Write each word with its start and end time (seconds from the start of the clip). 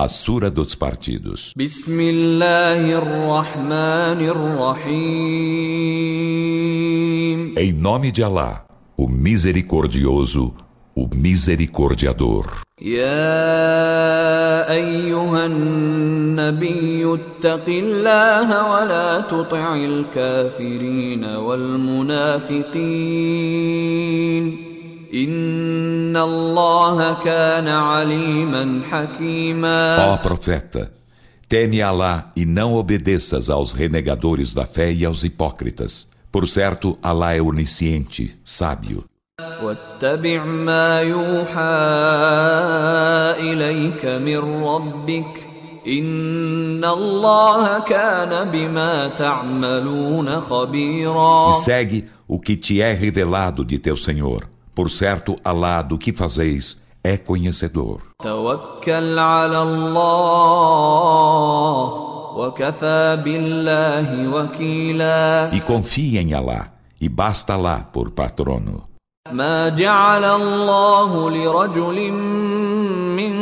A 0.00 0.10
Sura 0.10 0.50
dos 0.50 0.74
Partidos. 0.74 1.54
Em 7.56 7.72
nome 7.72 8.12
de 8.12 8.22
Alá, 8.22 8.66
o 8.94 9.08
Misericordioso, 9.08 10.54
o 10.94 11.08
Misericordiador. 11.14 12.46
يا 12.82 14.70
أيها 14.72 15.46
النبي 15.46 17.14
اتق 17.14 17.64
الله 17.68 18.70
ولا 18.72 19.20
تطع 19.20 19.76
الكافرين 19.76 21.24
والمنافقين 21.24 22.76
إن 25.14 26.16
الله 26.16 27.14
كان 27.24 27.68
عليما 27.68 28.80
حكيما 28.90 29.96
Ó 30.14 30.16
profeta, 30.18 30.90
teme 31.48 31.80
Alá 31.82 32.32
e 32.36 32.44
não 32.44 32.74
obedeças 32.74 33.48
aos 33.50 33.72
renegadores 33.72 34.52
da 34.52 34.64
fé 34.66 34.92
e 34.92 35.04
aos 35.04 35.22
hipócritas. 35.24 36.08
Por 36.32 36.48
certo, 36.48 36.98
Alá 37.02 37.34
é 37.34 37.40
onisciente, 37.40 38.36
sábio. 38.44 39.04
واتبع 39.62 40.44
ما 40.44 41.00
يوحى 41.00 41.76
إليك 43.52 44.04
من 44.06 44.38
ربك 44.64 45.46
إن 45.86 46.84
الله 46.84 47.78
كان 47.80 48.50
بما 48.50 49.08
تعملون 49.08 50.40
خبيرا 50.40 51.50
E 51.50 51.52
segue 51.52 52.04
o 52.28 52.40
que 52.40 52.56
te 52.56 52.80
é 52.80 52.92
revelado 52.92 53.64
de 53.64 53.78
teu 53.78 53.96
Senhor. 53.96 54.48
Por 54.74 54.90
certo, 54.90 55.36
Alá 55.44 55.82
do 55.82 55.96
que 55.98 56.12
fazeis 56.12 56.76
é 57.04 57.16
conhecedor. 57.16 58.00
توكل 58.22 59.18
على 59.18 59.62
الله 59.62 61.84
وكفى 62.36 63.18
بالله 63.24 64.28
وكيلا 64.28 65.50
E 65.52 65.60
confie 65.60 66.18
em 66.18 66.34
Alá, 66.34 66.68
e 67.00 67.08
basta 67.08 67.54
Alá 67.54 67.78
por 67.92 68.10
patrono. 68.10 68.88
ما 69.32 69.68
جعل 69.68 70.24
الله 70.24 71.30
لرجل 71.30 72.12
من 73.16 73.34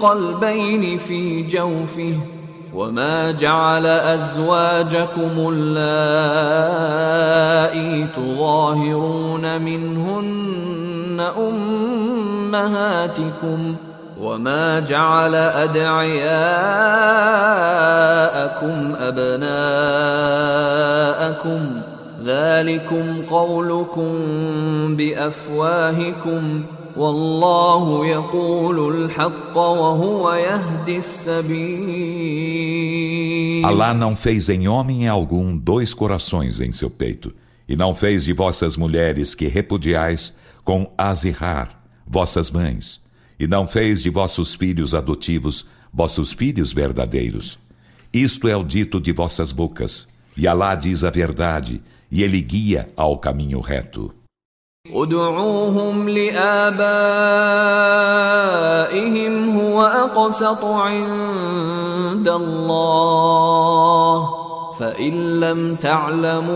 قلبين 0.00 0.98
في 0.98 1.42
جوفه 1.42 2.18
وما 2.75 3.31
جعل 3.31 3.85
ازواجكم 3.85 5.31
اللائي 5.37 6.07
تظاهرون 8.15 9.61
منهن 9.61 11.21
امهاتكم 12.53 13.75
وما 14.21 14.79
جعل 14.79 15.35
ادعياءكم 15.35 16.35
ابناءكم 18.97 19.55
ذلكم 22.25 23.21
قولكم 23.29 24.11
بافواهكم 24.95 26.63
والله 26.96 28.06
يقول 28.06 29.04
الحق 29.04 29.56
وهو 29.56 30.32
يهدي 30.32 30.98
السبيل 30.98 32.50
Alá 33.64 33.92
não 33.94 34.16
fez 34.16 34.48
em 34.48 34.66
homem 34.68 35.06
algum 35.06 35.56
dois 35.56 35.92
corações 35.94 36.60
em 36.60 36.72
seu 36.72 36.90
peito, 36.90 37.32
e 37.68 37.76
não 37.76 37.94
fez 37.94 38.24
de 38.24 38.32
vossas 38.32 38.76
mulheres 38.76 39.34
que 39.34 39.46
repudiais 39.46 40.34
com 40.64 40.90
Azihar, 40.96 41.82
vossas 42.06 42.50
mães, 42.50 43.02
e 43.38 43.46
não 43.46 43.68
fez 43.68 44.02
de 44.02 44.10
vossos 44.10 44.54
filhos 44.54 44.94
adotivos 44.94 45.66
vossos 45.92 46.32
filhos 46.32 46.72
verdadeiros. 46.72 47.58
Isto 48.12 48.48
é 48.48 48.56
o 48.56 48.64
dito 48.64 49.00
de 49.00 49.12
vossas 49.12 49.52
bocas, 49.52 50.06
e 50.36 50.46
Alá 50.46 50.74
diz 50.74 51.04
a 51.04 51.10
verdade, 51.10 51.82
e 52.10 52.22
ele 52.22 52.40
guia 52.40 52.88
ao 52.96 53.18
caminho 53.18 53.60
reto. 53.60 54.12
ادعوهم 54.93 56.09
لآبائهم 56.09 56.79
هو 59.59 59.85
أقسط 59.85 60.65
عند 60.65 62.29
الله. 62.29 64.29
فإن 64.79 65.39
لم 65.39 65.75
تعلموا 65.75 66.55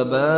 آباءهم 0.00 0.28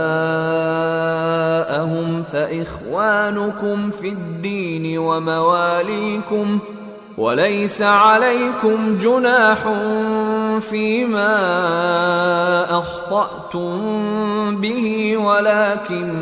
فإخوانكم 2.23 3.91
في 3.91 4.09
الدين 4.09 4.99
ومواليكم 4.99 6.59
وليس 7.20 7.82
عليكم 7.82 8.98
جناح 8.98 9.60
فيما 10.60 11.36
أخطأتم 12.80 14.62
به 14.62 15.18
ولكن 15.18 16.14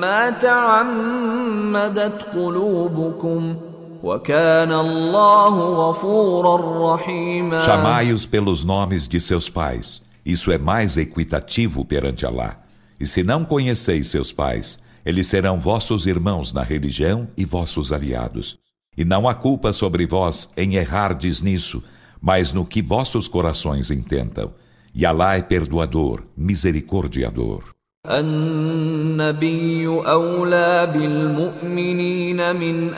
ما 0.00 0.30
تعمدت 0.30 2.22
قلوبكم 2.34 3.56
وكان 4.02 4.72
الله 4.72 5.58
غفورا 5.58 6.94
رحيما 6.94 7.58
Chamai-os 7.58 8.26
pelos 8.26 8.64
nomes 8.64 9.08
de 9.08 9.20
seus 9.20 9.48
pais. 9.50 10.02
Isso 10.24 10.52
é 10.52 10.58
mais 10.58 10.96
equitativo 10.96 11.84
perante 11.84 12.24
Alá. 12.24 12.58
E 13.00 13.06
se 13.06 13.24
não 13.24 13.44
conheceis 13.44 14.08
seus 14.08 14.30
pais, 14.30 14.78
eles 15.04 15.26
serão 15.26 15.58
vossos 15.58 16.06
irmãos 16.06 16.52
na 16.52 16.62
religião 16.62 17.28
e 17.36 17.44
vossos 17.44 17.92
aliados. 17.92 18.58
E 18.96 19.04
não 19.04 19.28
há 19.28 19.34
culpa 19.34 19.72
sobre 19.72 20.06
vós 20.06 20.52
em 20.56 20.74
errardes 20.74 21.40
nisso, 21.40 21.82
mas 22.20 22.52
no 22.52 22.64
que 22.64 22.82
vossos 22.82 23.28
corações 23.28 23.90
intentam. 23.90 24.52
E 24.94 25.06
Alá 25.06 25.36
é 25.36 25.42
perdoador, 25.42 26.22
misericordiador. 26.36 27.78
النبي 28.06 29.86
أولى 29.86 30.88
بالمؤمنين 30.94 32.56
من 32.56 32.94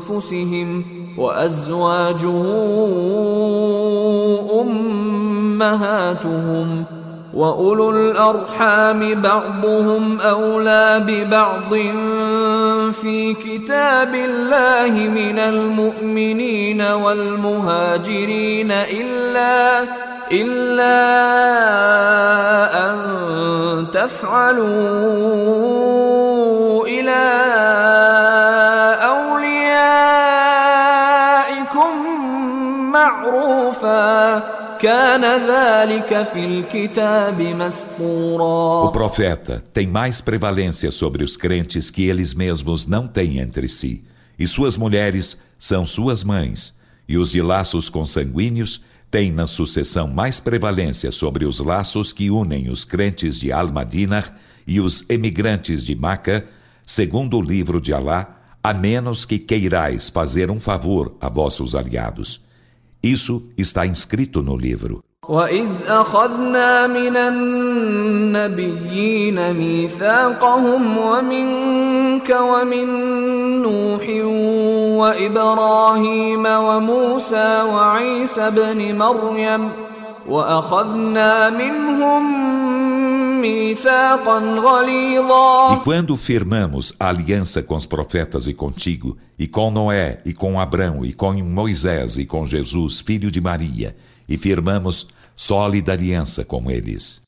أنفسهم 0.00 0.84
وأزواجه 1.18 2.44
أمهاتهم 5.60 6.84
واولو 7.33 7.89
الارحام 7.89 9.21
بعضهم 9.21 10.21
اولى 10.21 11.03
ببعض 11.07 11.73
في 12.93 13.33
كتاب 13.33 14.15
الله 14.15 14.91
من 15.09 15.39
المؤمنين 15.39 16.81
والمهاجرين 16.81 18.71
الا 18.71 19.85
الا 20.31 20.99
ان 22.89 22.97
تفعلوا 23.91 24.67
إلى 26.87 27.19
اوليائكم 29.05 30.29
معروفا 32.91 34.58
O 38.85 38.91
profeta 38.93 39.61
tem 39.73 39.85
mais 39.85 40.21
prevalência 40.21 40.89
sobre 40.89 41.21
os 41.21 41.35
crentes 41.35 41.91
que 41.91 42.03
eles 42.03 42.33
mesmos 42.33 42.87
não 42.87 43.05
têm 43.05 43.39
entre 43.39 43.67
si, 43.67 44.05
e 44.37 44.47
suas 44.47 44.77
mulheres 44.77 45.37
são 45.57 45.85
suas 45.85 46.23
mães, 46.23 46.73
e 47.09 47.17
os 47.17 47.31
de 47.31 47.41
laços 47.41 47.89
consanguíneos 47.89 48.81
têm 49.11 49.33
na 49.33 49.47
sucessão 49.47 50.07
mais 50.07 50.39
prevalência 50.39 51.11
sobre 51.11 51.43
os 51.43 51.59
laços 51.59 52.13
que 52.13 52.31
unem 52.31 52.69
os 52.69 52.85
crentes 52.85 53.37
de 53.37 53.51
Al 53.51 53.67
Madinah 53.67 54.33
e 54.65 54.79
os 54.79 55.03
emigrantes 55.09 55.83
de 55.83 55.93
Maca, 55.93 56.47
segundo 56.85 57.37
o 57.37 57.41
livro 57.41 57.81
de 57.81 57.91
Alá, 57.91 58.37
a 58.63 58.73
menos 58.73 59.25
que 59.25 59.39
queirais 59.39 60.07
fazer 60.09 60.49
um 60.49 60.59
favor 60.59 61.17
a 61.19 61.27
vossos 61.27 61.75
aliados. 61.75 62.47
Isso 63.02 63.50
está 63.56 63.84
inscrito 63.86 64.42
no 64.42 64.56
livro. 64.56 65.02
وإذ 65.28 65.68
أخذنا 65.88 66.86
من 66.86 67.16
النبيين 68.36 69.52
ميثاقهم 69.52 70.98
ومنك 70.98 72.36
ومن 72.40 72.86
نوح 73.62 74.08
وإبراهيم 75.00 76.46
وموسى 76.46 77.62
وعيسى 77.62 78.50
بن 78.50 78.98
مريم 78.98 79.68
وأخذنا 80.28 81.50
منهم 81.50 82.22
ميثاقا 82.24 82.57
e 85.73 85.83
quando 85.83 86.15
firmamos 86.15 86.93
a 86.99 87.09
aliança 87.09 87.63
com 87.63 87.75
os 87.75 87.85
profetas 87.85 88.47
e 88.47 88.53
contigo, 88.53 89.17
e 89.37 89.47
com 89.47 89.71
Noé, 89.71 90.21
e 90.25 90.33
com 90.33 90.59
Abrão, 90.59 91.05
e 91.05 91.13
com 91.13 91.33
Moisés, 91.43 92.17
e 92.17 92.25
com 92.25 92.45
Jesus, 92.45 92.99
filho 92.99 93.31
de 93.31 93.41
Maria, 93.41 93.95
e 94.27 94.37
firmamos 94.37 95.07
sólida 95.35 95.93
aliança 95.93 96.43
com 96.43 96.69
eles. 96.69 97.21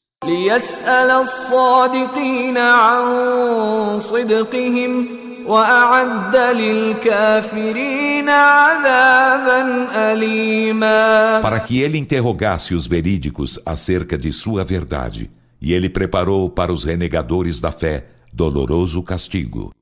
Para 11.41 11.59
que 11.59 11.81
ele 11.81 11.97
interrogasse 11.97 12.75
os 12.75 12.85
verídicos 12.85 13.59
acerca 13.65 14.17
de 14.17 14.31
sua 14.31 14.63
verdade 14.63 15.31
e 15.60 15.72
ele 15.72 15.88
preparou 15.88 16.50
para 16.50 16.72
os 16.72 16.84
renegadores 16.84 17.60
da 17.60 17.72
fé 17.72 18.06
doloroso 18.32 19.02
castigo. 19.02 19.72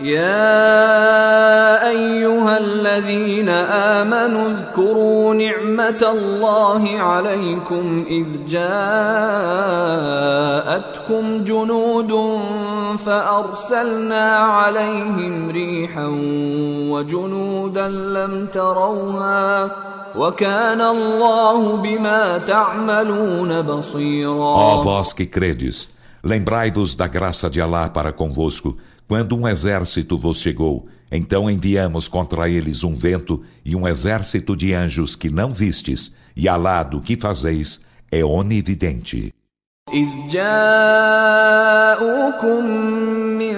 يا 0.00 1.88
ايها 1.88 2.58
الذين 2.58 3.48
امنوا 3.48 4.48
اذكروا 4.48 5.34
نعمه 5.34 6.02
الله 6.02 7.00
عليكم 7.00 8.04
اذ 8.10 8.26
جاءتكم 8.48 8.74
جنود 11.44 12.40
فارسلنا 12.98 14.36
عليهم 14.36 15.50
ريحا 15.50 16.06
وجنودا 16.90 17.88
لم 17.88 18.46
تروها 18.46 19.70
وكان 20.16 20.80
الله 20.80 21.76
بما 21.76 22.38
تعملون 22.38 23.62
بصيرا 23.62 24.54
Ó 24.54 24.82
vós 24.82 25.12
que 25.12 25.26
credes, 25.26 25.88
lembrai-vos 26.22 26.94
da 26.94 27.06
graça 27.06 27.50
de 27.50 27.60
Allah 27.60 27.88
para 27.88 28.12
convosco 28.12 28.76
Quando 29.06 29.36
um 29.36 29.46
exército 29.46 30.16
vos 30.16 30.40
chegou, 30.40 30.86
então 31.12 31.50
enviamos 31.50 32.08
contra 32.08 32.48
eles 32.48 32.82
um 32.82 32.94
vento 32.94 33.42
e 33.64 33.76
um 33.76 33.86
exército 33.86 34.56
de 34.56 34.72
anjos 34.72 35.14
que 35.14 35.28
não 35.28 35.50
vistes, 35.50 36.14
e 36.34 36.48
Alá 36.48 36.82
do 36.82 37.02
que 37.02 37.16
fazeis 37.16 37.80
é 38.10 38.24
onividente. 38.24 39.32
إذ 39.92 40.08
جاءوكم 40.30 41.44
من 43.38 43.56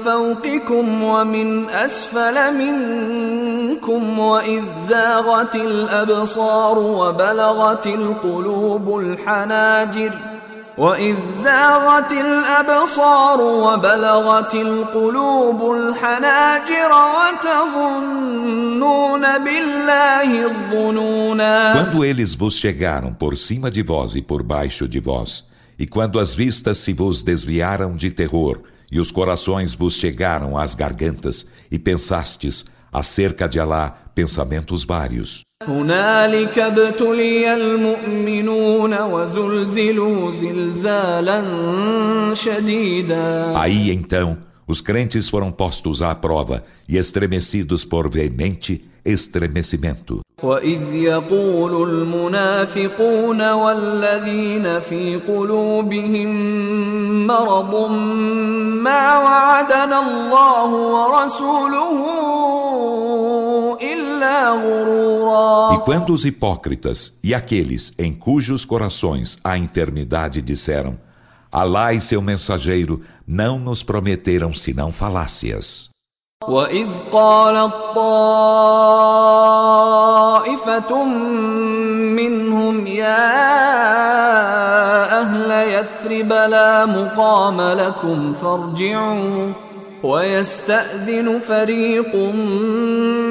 فوقكم 0.00 1.02
ومن 1.02 1.70
أسفل 1.70 2.54
منكم 2.54 4.18
وإذ 4.18 4.62
زاغت 4.80 5.56
الأبصار 5.56 6.78
وبلغت 6.78 7.86
القلوب 7.86 8.98
الحناجر 8.98 10.12
وإذ 10.78 11.16
زاغت 11.42 12.12
الأبصار 12.12 13.40
وبلغت 13.40 14.54
القلوب 14.54 15.72
الحناجر 15.72 16.92
وتظنون 17.16 19.22
بالله 19.38 20.44
الظنونا 20.44 21.74
Quando 21.74 22.04
eles 22.04 22.34
vos 22.34 22.58
chegaram 22.58 23.14
por 23.14 23.38
cima 23.38 23.70
de 23.70 23.82
vós 23.82 24.14
e 24.16 24.22
por 24.22 24.42
baixo 24.42 24.86
de 24.86 25.00
vós, 25.00 25.44
e 25.78 25.86
quando 25.86 26.18
as 26.18 26.34
vistas 26.34 26.76
se 26.78 26.92
vos 26.92 27.22
desviaram 27.22 27.96
de 27.96 28.10
terror, 28.10 28.60
e 28.91 28.99
os 28.99 29.11
corações 29.11 29.73
vos 29.73 29.95
chegaram 29.95 30.57
às 30.57 30.75
gargantas, 30.75 31.47
e 31.71 31.79
pensastes 31.79 32.65
acerca 32.91 33.47
de 33.47 33.59
Alá 33.59 33.89
pensamentos 34.13 34.83
vários. 34.83 35.41
Aí 43.55 43.91
então, 43.91 44.37
os 44.67 44.81
crentes 44.81 45.29
foram 45.29 45.51
postos 45.51 46.01
à 46.01 46.13
prova 46.15 46.63
e 46.89 46.97
estremecidos 46.97 47.85
por 47.85 48.09
veemente 48.09 48.83
estremecimento. 49.05 50.21
وإذ 50.42 50.94
يقول 50.94 51.90
المنافقون 51.90 53.50
والذين 53.52 54.80
في 54.80 55.16
قلوبهم 55.16 56.30
مرض 57.26 57.90
ما 58.82 59.18
وعدنا 59.18 59.98
الله 60.00 60.70
ورسوله 60.74 62.26
E 65.72 65.78
quando 65.84 66.12
os 66.12 66.24
hipócritas 66.24 67.18
e 67.22 67.34
aqueles 67.34 67.92
em 67.98 68.12
cujos 68.12 68.64
corações 68.64 69.38
há 69.44 69.58
enfermidade 69.58 70.40
disseram: 70.40 70.98
Alá 71.52 71.92
e 71.92 72.00
seu 72.00 72.22
mensageiro 72.22 73.02
não 73.26 73.58
nos 73.58 73.82
prometeram 73.82 74.54
senão 74.54 74.90
falácias. 74.90 75.90
وإذ 76.48 76.88
قالت 77.12 77.74
طائفة 80.41 81.03
منهم 82.15 82.87
يا 82.87 83.41
أهل 85.21 85.51
يثرب 85.51 86.33
لا 86.33 86.85
مقام 86.85 87.61
لكم 87.61 88.33
فارجعوا 88.33 89.51
ويستأذن 90.03 91.39
فريق 91.39 92.15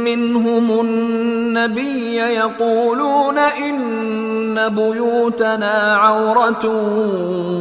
منهم 0.04 0.80
النبي 0.80 2.16
يقولون 2.16 3.38
إن 3.38 4.68
بيوتنا 4.68 5.96
عورة 5.96 6.66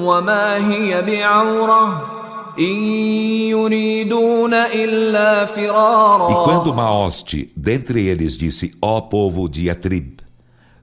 وما 0.06 0.58
هي 0.58 1.02
بعورة 1.02 2.19
إن 2.59 2.83
يريدون 3.51 4.55
إلا 4.55 5.47
فرارا 5.47 6.31
E 6.31 6.45
quando 6.45 6.75
Maoste, 6.75 7.53
dentre 7.57 8.07
eles, 8.07 8.37
disse, 8.37 8.73
ó 8.81 9.01
povo 9.01 9.49
de 9.49 9.69
Atrib, 9.71 10.19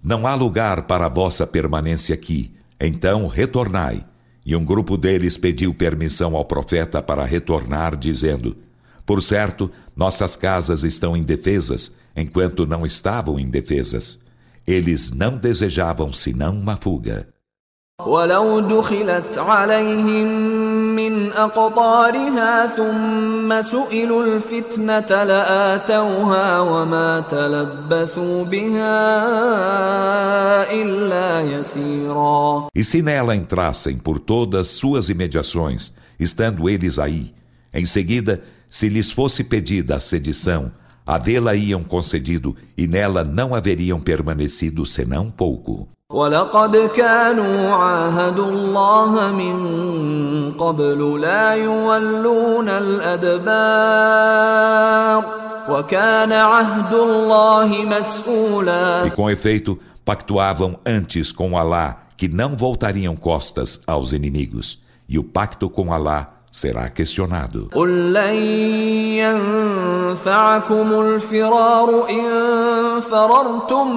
não 0.03 0.25
há 0.25 0.33
lugar 0.35 0.83
para 0.83 1.05
a 1.05 1.09
vossa 1.09 1.45
permanência 1.45 2.15
aqui, 2.15 2.51
então 2.79 3.27
retornai. 3.27 4.03
E 4.43 4.55
um 4.55 4.65
grupo 4.65 4.97
deles 4.97 5.37
pediu 5.37 5.73
permissão 5.73 6.35
ao 6.35 6.43
profeta 6.43 7.01
para 7.01 7.23
retornar, 7.23 7.95
dizendo: 7.95 8.57
Por 9.05 9.21
certo, 9.21 9.69
nossas 9.95 10.35
casas 10.35 10.83
estão 10.83 11.15
indefesas, 11.15 11.95
enquanto 12.15 12.65
não 12.65 12.83
estavam 12.83 13.39
indefesas. 13.39 14.19
Eles 14.65 15.11
não 15.11 15.37
desejavam 15.37 16.11
senão 16.11 16.53
uma 16.55 16.75
fuga. 16.75 17.27
ولو 18.05 18.59
دخلت 18.59 19.37
عليهم 19.37 20.27
من 20.95 21.31
أقطارها 21.31 22.67
ثم 22.67 23.61
سئلوا 23.61 24.23
الفتنة 24.25 25.23
لآتوها 25.23 26.59
وما 26.59 27.19
تلبثوا 27.19 28.43
بها 28.43 29.01
إلا 30.71 31.41
يسيرا 31.41 32.67
E 32.75 32.83
se 32.83 33.01
nela 33.01 33.35
entrassem 33.35 33.97
por 33.97 34.19
todas 34.19 34.67
suas 34.67 35.09
imediações, 35.09 35.91
estando 36.19 36.69
eles 36.69 36.99
aí, 36.99 37.33
em 37.73 37.85
seguida, 37.85 38.41
se 38.69 38.89
lhes 38.89 39.11
fosse 39.11 39.43
pedida 39.43 39.95
a 39.95 39.99
sedição, 39.99 40.71
a 41.05 41.17
dela 41.17 41.55
iam 41.55 41.83
concedido 41.83 42.55
e 42.77 42.87
nela 42.87 43.23
não 43.23 43.53
haveriam 43.53 43.99
permanecido 43.99 44.85
senão 44.85 45.29
pouco. 45.29 45.89
ولقد 46.15 46.77
كانوا 46.77 47.75
عاهدوا 47.75 48.49
الله 48.49 49.31
من 49.31 49.57
قبل 50.59 51.21
لا 51.21 51.53
يولون 51.55 52.69
الأدبار 52.69 53.51
وكان 55.69 56.31
عهد 56.31 56.93
الله 56.93 57.67
مسؤولا 57.85 59.05
E 59.07 59.11
com 59.11 59.29
efeito, 59.29 59.79
pactuavam 60.03 60.77
antes 60.85 61.31
com 61.31 61.57
Alá 61.57 62.03
que 62.17 62.27
não 62.27 62.57
voltariam 62.57 63.15
costas 63.15 63.81
aos 63.87 64.11
inimigos. 64.11 64.79
E 65.07 65.17
o 65.17 65.23
pacto 65.23 65.69
com 65.69 65.93
Alá 65.93 66.34
será 66.55 66.89
questionado. 66.89 67.69
قل 67.73 68.13
لن 68.13 68.35
ينفعكم 70.11 71.01
الفرار 71.01 72.09
إن 72.09 73.01
فررتم 73.01 73.87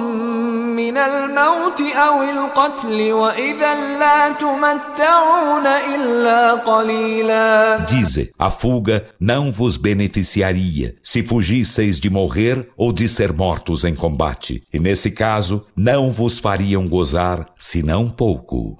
من 0.75 0.97
الموت 0.97 1.81
أو 1.81 2.23
القتل 2.23 3.11
وإذا 3.13 3.75
لا 3.99 4.29
تمتعون 4.29 5.67
إلا 5.67 6.53
قليلا 6.53 7.85
Dize, 7.85 8.29
a 8.39 8.49
fuga 8.49 9.05
não 9.19 9.51
vos 9.51 9.77
beneficiaria 9.77 10.95
se 11.03 11.23
fugisseis 11.23 11.99
de 11.99 12.09
morrer 12.09 12.69
ou 12.77 12.93
de 12.93 13.09
ser 13.09 13.33
mortos 13.33 13.83
em 13.83 13.93
combate. 13.95 14.63
E 14.73 14.79
nesse 14.79 15.11
caso, 15.11 15.65
não 15.75 16.09
vos 16.11 16.39
fariam 16.39 16.87
gozar 16.87 17.45
senão 17.59 18.09
pouco. 18.09 18.77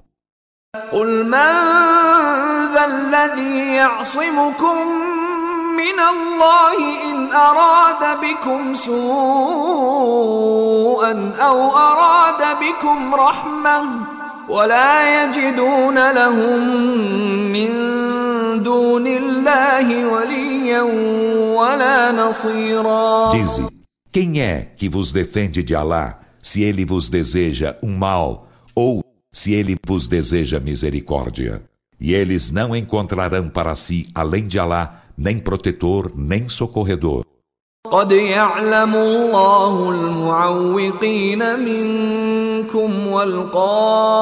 قل 0.92 1.24
من 1.24 2.19
ذا 2.74 2.84
الذي 2.84 3.74
يعصمكم 3.74 4.76
من 5.76 6.00
الله 6.00 6.76
إن 7.10 7.32
أراد 7.32 8.20
بكم 8.20 8.74
سوءا 8.74 8.96
أو 11.40 11.76
أراد 11.76 12.58
بكم 12.60 13.14
رحمة 13.14 14.06
ولا 14.48 15.22
يجدون 15.22 16.10
لهم 16.12 16.60
من 17.52 17.68
دون 18.62 19.06
الله 19.06 20.06
وليا 20.06 20.82
ولا 21.56 22.12
نصيرا 22.12 23.30
Dize, 23.30 23.66
quem 24.12 24.40
é 24.40 24.72
que 24.76 24.88
vos 24.88 25.10
defende 25.10 25.62
de 25.62 25.74
Alá 25.74 26.20
se 26.42 26.62
ele 26.62 26.84
vos 26.84 27.08
deseja 27.08 27.76
um 27.82 27.96
mal 27.96 28.48
ou 28.74 29.02
se 29.32 29.52
ele 29.52 29.76
vos 29.86 30.06
deseja 30.06 30.60
misericórdia? 30.60 31.62
E 32.00 32.14
eles 32.14 32.50
não 32.50 32.76
encontrarão 32.76 33.48
para 33.48 33.74
si, 33.74 34.08
além 34.14 34.46
de 34.46 34.58
Alá, 34.58 35.02
nem 35.16 35.38
protetor, 35.38 36.12
nem 36.14 36.48
socorredor. 36.48 37.24
قد 37.90 38.12
يعلم 38.12 38.94
الله 38.94 39.90
المعوقين 39.90 41.58
منكم 41.58 43.06
والقائلين 43.06 44.18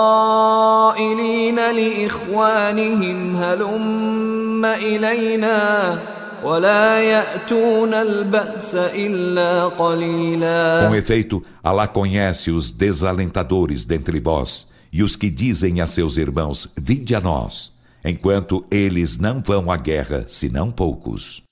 لإخوانهم 1.56 3.36
هلم 3.36 4.64
إلينا 4.64 5.98
ولا 6.44 7.00
يأتون 7.00 7.94
البأس 7.94 8.74
إلا 8.74 9.68
قليلا 9.68 10.88
Com 10.88 10.94
efeito, 10.94 11.42
Allah 11.62 11.88
conhece 11.88 12.50
os 12.50 12.70
desalentadores 12.70 13.86
dentre 13.86 14.20
vós 14.20 14.66
e 14.92 15.02
os 15.02 15.16
que 15.16 15.30
dizem 15.30 15.80
a 15.80 15.86
seus 15.86 16.16
irmãos: 16.16 16.68
Vinde 16.76 17.14
a 17.14 17.20
nós, 17.20 17.72
enquanto 18.04 18.64
eles 18.70 19.18
não 19.18 19.40
vão 19.40 19.70
à 19.70 19.76
guerra, 19.76 20.24
senão 20.28 20.70
poucos. 20.70 21.42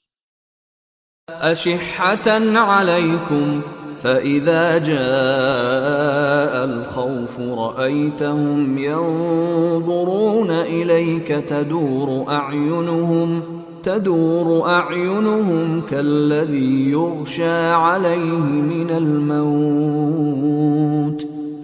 أشحة 1.31 2.59
عليكم 2.59 3.62
فإذا 4.02 4.79
جاء 4.79 6.64
الخوف 6.64 7.41
رأيتهم 7.41 8.79
ينظرون 8.79 10.50
إليك 10.50 11.29
تدور 11.29 12.29
أعينهم 12.29 13.43
تدور 13.83 14.69
أعينهم 14.69 15.83
كالذي 15.91 16.91
يغشى 16.91 17.71
عليه 17.71 18.41
من 18.73 18.91
الموت 18.91 20.02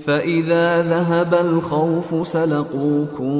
فإذا 0.05 0.81
ذهب 0.83 1.33
الخوف 1.33 2.27
سلقوكم 2.27 3.33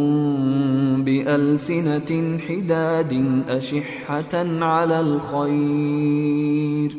بألسنة 1.04 2.40
حداد 2.48 3.44
أشحة 3.50 4.34
على 4.62 5.00
الخير. 5.00 6.98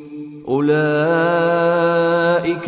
أولئك 0.49 0.69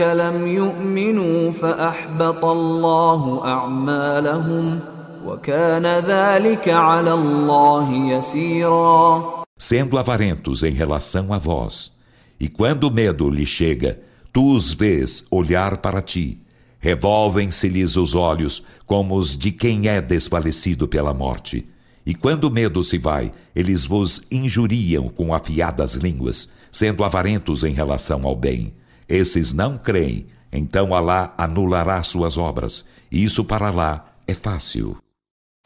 لم 0.00 0.47
يؤمنوا 0.47 1.50
فأحبط 1.50 2.45
الله 2.45 3.45
أعمالهم 3.45 4.81
وكان 5.26 5.87
ذلك 5.87 6.69
على 6.69 7.15
الله 7.15 7.93
يسيرا. 7.93 9.25
Sendo 9.59 9.99
avarentos 9.99 10.62
em 10.62 10.73
relação 10.73 11.33
a 11.33 11.38
vós, 11.38 11.91
e 12.38 12.49
quando 12.49 12.85
o 12.85 12.91
medo 12.91 13.31
lhe 13.31 13.47
chega, 13.47 13.99
tu 14.33 14.55
os 14.55 14.73
vês 14.73 15.25
olhar 15.31 15.79
para 15.79 16.03
ti, 16.03 16.38
Revolvem-se-lhes 16.86 17.96
os 17.96 18.15
olhos 18.15 18.63
como 18.86 19.15
os 19.15 19.38
de 19.38 19.51
quem 19.51 19.88
é 19.88 20.01
desfalecido 20.01 20.88
pela 20.88 21.13
morte. 21.13 21.65
E 22.05 22.15
quando 22.15 22.46
o 22.46 22.51
medo 22.51 22.84
se 22.84 22.98
vai, 22.98 23.31
eles 23.55 23.86
vos 23.86 24.22
injuriam 24.31 25.08
com 25.08 25.34
afiadas 25.34 25.93
línguas, 25.93 26.50
sendo 26.72 27.03
avarentos 27.03 27.63
em 27.63 27.72
relação 27.72 28.25
ao 28.25 28.36
bem. 28.36 28.74
Esses 29.08 29.53
não 29.53 29.77
creem, 29.77 30.25
então 30.51 30.96
Alá 30.96 31.34
anulará 31.38 32.01
suas 32.01 32.38
obras. 32.38 32.84
E 33.12 33.24
isso 33.24 33.43
para 33.46 33.67
Alá 33.67 34.05
é 34.27 34.34
fácil. 34.34 34.98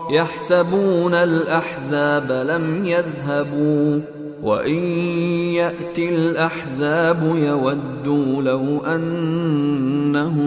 يحسبون 0.10 1.14
الأحزاب 1.14 2.32
لم 2.32 2.86
يذهبوا 2.86 4.02
وإن 4.44 4.80
يأتي 5.54 6.10
الأحزاب 6.10 7.36
يودوا 7.36 8.42
لو 8.42 8.86
أنهم 8.86 10.46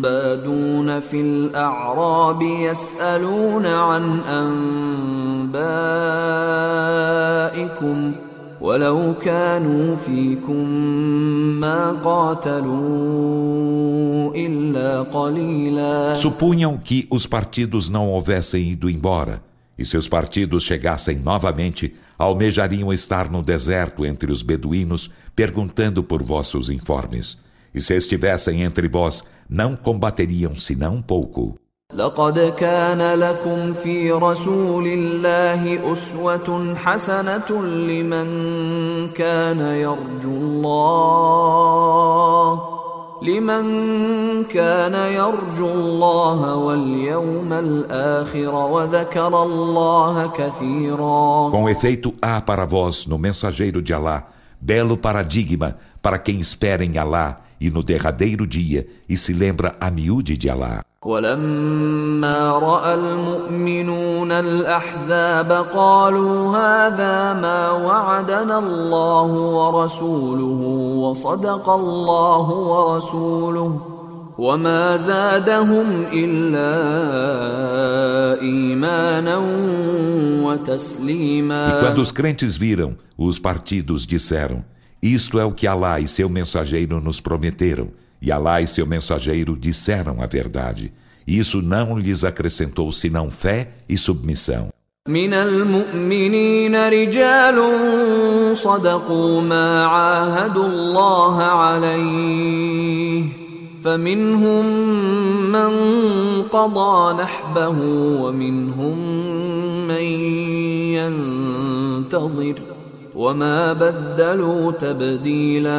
بادون 0.00 1.00
في 1.00 1.20
الأعراب 1.20 2.42
يسألون 2.42 3.66
عن 3.66 4.20
أنبائكم 5.48 6.68
ولو 8.60 9.14
كانوا 9.22 9.96
فيكم 9.96 10.68
ما 11.60 11.92
قاتلوا 11.92 12.68
إلا 14.34 15.02
قليلا 15.02 16.14
Supunham 16.14 16.78
que 16.84 17.06
os 17.10 17.26
partidos 17.26 17.88
não 17.88 18.08
houvessem 18.08 18.70
ido 18.70 18.90
embora 18.90 19.48
e 19.78 19.84
seus 19.84 20.08
partidos 20.08 20.64
chegassem 20.64 21.18
novamente, 21.18 21.94
almejariam 22.18 22.92
estar 22.92 23.30
no 23.30 23.42
deserto 23.42 24.04
entre 24.04 24.32
os 24.32 24.42
beduínos, 24.42 25.08
perguntando 25.36 26.02
por 26.02 26.20
vossos 26.20 26.68
informes. 26.68 27.38
E 27.74 27.80
se 27.80 27.94
estivessem 27.94 28.62
entre 28.62 28.88
vós, 28.88 29.22
não 29.48 29.76
combateriam 29.76 30.54
senão 30.56 31.02
pouco. 31.02 31.54
لقد 31.94 32.38
كان 32.58 33.18
لكم 33.18 33.72
في 33.72 34.12
رسول 34.12 34.86
الله 34.86 35.92
أسوة 35.92 36.74
حسنة 36.74 37.62
لمن 37.62 38.28
كان 39.14 39.60
يرجو 39.60 40.30
الله 40.30 40.80
لمن 43.22 43.64
كان 44.44 44.94
يرجو 44.94 45.66
الله 45.66 46.56
واليوم 46.56 47.52
الآخر 47.52 48.54
وذكر 48.54 49.42
الله 49.42 50.26
كثيرا 50.26 51.50
Com 51.50 51.68
efeito, 51.70 52.14
há 52.20 52.38
para 52.42 52.66
vós 52.66 53.06
no 53.06 53.16
mensageiro 53.18 53.80
de 53.80 53.94
Alá 53.94 54.26
belo 54.60 54.98
paradigma 54.98 55.78
para 56.02 56.18
quem 56.18 56.38
espera 56.38 56.84
em 56.84 56.98
Alá 56.98 57.40
e 57.62 57.70
no 57.70 57.82
derradeiro 57.82 58.46
dia 58.46 58.86
e 59.08 59.16
se 59.16 59.32
lembra 59.32 59.76
a 59.80 59.90
miúde 59.90 60.36
de 60.36 60.48
Alá. 60.50 60.84
ولما 61.02 62.58
راى 62.58 62.94
المؤمنون 62.94 64.32
الاحزاب 64.32 65.52
قالوا 65.52 66.56
هذا 66.56 67.32
ما 67.34 67.70
وعدنا 67.70 68.58
الله 68.58 69.30
ورسوله 69.32 70.60
وصدق 71.02 71.68
الله 71.68 72.50
ورسوله 72.50 73.80
وما 74.38 74.96
زادهم 74.96 75.86
الا 76.12 76.72
ايمانا 78.40 79.36
وتسليما 80.42 81.68
E 81.68 81.80
quando 81.80 82.02
os 82.02 82.10
crentes 82.12 82.56
viram, 82.56 82.96
os 83.16 83.38
partidos 83.38 84.06
disseram: 84.06 84.64
Isto 85.02 85.38
é 85.38 85.44
o 85.44 85.52
que 85.52 85.66
Alá 85.66 86.00
e 86.00 86.08
seu 86.08 86.28
mensageiro 86.28 87.00
nos 87.00 87.20
prometeram. 87.20 87.88
E 88.20 88.32
Alá 88.32 88.60
e 88.60 88.66
seu 88.66 88.86
mensageiro 88.86 89.56
disseram 89.56 90.20
a 90.20 90.26
verdade. 90.26 90.92
Isso 91.26 91.62
não 91.62 91.98
lhes 91.98 92.24
acrescentou 92.24 92.90
senão 92.90 93.30
fé 93.30 93.68
e 93.88 93.96
submissão. 93.96 94.70
من 95.08 95.34
المؤمنين 95.34 96.88
رجال 96.88 97.56
صدقوا 98.56 99.40
ما 99.40 99.84
عاهدوا 99.84 100.66
الله 100.66 101.42
عليه 101.42 103.24
فمنهم 103.84 104.66
من 105.52 105.72
قضى 106.42 107.22
نحبه 107.22 107.78
ومنهم 108.22 108.98
من 109.88 110.04
ينتظر 110.92 111.38
وما 112.04 112.06
بدلوا 112.08 112.48
تبديلا 112.50 112.71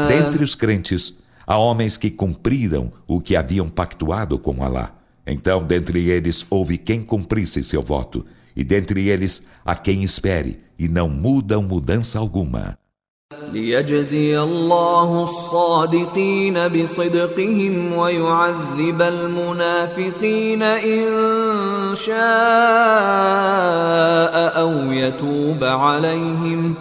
Dentre 0.07 0.43
os 0.43 0.55
crentes, 0.55 1.15
há 1.47 1.57
homens 1.57 1.95
que 1.97 2.09
cumpriram 2.11 2.91
o 3.07 3.21
que 3.21 3.35
haviam 3.35 3.69
pactuado 3.69 4.37
com 4.37 4.63
Alá. 4.63 4.91
Então, 5.25 5.63
dentre 5.63 6.09
eles, 6.09 6.45
houve 6.49 6.77
quem 6.77 7.01
cumprisse 7.01 7.63
seu 7.63 7.81
voto, 7.81 8.25
e 8.55 8.63
dentre 8.63 9.07
eles, 9.07 9.45
há 9.63 9.75
quem 9.75 10.03
espere, 10.03 10.59
e 10.77 10.87
não 10.87 11.07
mudam 11.07 11.61
mudança 11.61 12.17
alguma. 12.19 12.77
ليجزي 13.53 14.39
الله 14.39 15.23
الصادقين 15.23 16.67
بصدقهم 16.67 17.93
ويعذب 17.93 19.01
المنافقين 19.01 20.63
إن 20.63 21.05
شاء 21.95 22.19
أو 24.61 24.91
يتوب 24.91 25.63
عليهم 25.63 26.75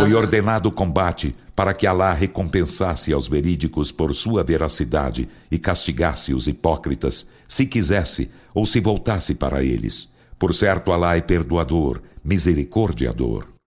foi 0.00 0.12
ordenado 0.14 0.68
o 0.68 0.72
combate 0.72 1.32
para 1.54 1.72
que 1.72 1.86
Alá 1.86 2.12
recompensasse 2.12 3.12
aos 3.12 3.28
verídicos 3.28 3.92
por 3.92 4.12
sua 4.14 4.42
veracidade 4.42 5.28
e 5.48 5.58
castigasse 5.58 6.34
os 6.34 6.48
hipócritas, 6.48 7.28
se 7.46 7.66
quisesse 7.66 8.32
ou 8.52 8.66
se 8.66 8.80
voltasse 8.80 9.36
para 9.36 9.62
eles. 9.62 10.08
Por 10.36 10.52
certo, 10.54 10.90
Alá 10.90 11.16
é 11.16 11.20
perdoador, 11.20 12.00
misericordiador. 12.24 13.59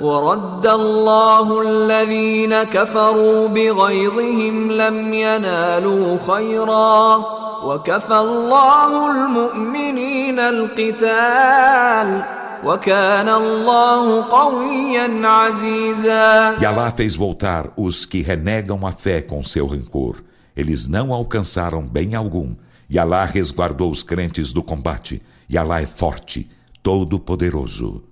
ورد 0.00 0.66
الله 0.66 1.62
الذين 1.62 2.62
كفروا 2.62 3.48
بغيظهم 3.48 4.72
لم 4.72 5.14
ينالوا 5.14 6.18
خيرا 6.26 7.16
وكفى 7.64 8.18
الله 8.18 9.10
المؤمنين 9.10 10.38
القتال 10.38 12.22
وكان 12.64 13.28
الله 13.28 14.22
قويا 14.22 15.28
عزيزا 15.28 16.56
E 16.58 16.64
Alá 16.66 16.90
fez 16.90 17.14
voltar 17.14 17.70
os 17.76 18.04
que 18.04 18.22
renegam 18.22 18.84
a 18.84 18.90
fé 18.92 19.22
com 19.22 19.40
seu 19.42 19.66
rancor. 19.66 20.16
Eles 20.56 20.88
não 20.88 21.12
alcançaram 21.12 21.82
bem 21.82 22.16
algum, 22.16 22.56
E 22.88 22.98
Alá 22.98 23.24
resguardou 23.24 23.92
os 23.92 24.02
crentes 24.02 24.50
do 24.50 24.64
combate. 24.64 25.22
E 25.48 25.56
Alá 25.56 25.80
é 25.80 25.86
forte, 25.86 26.48
todo-poderoso. 26.82 28.10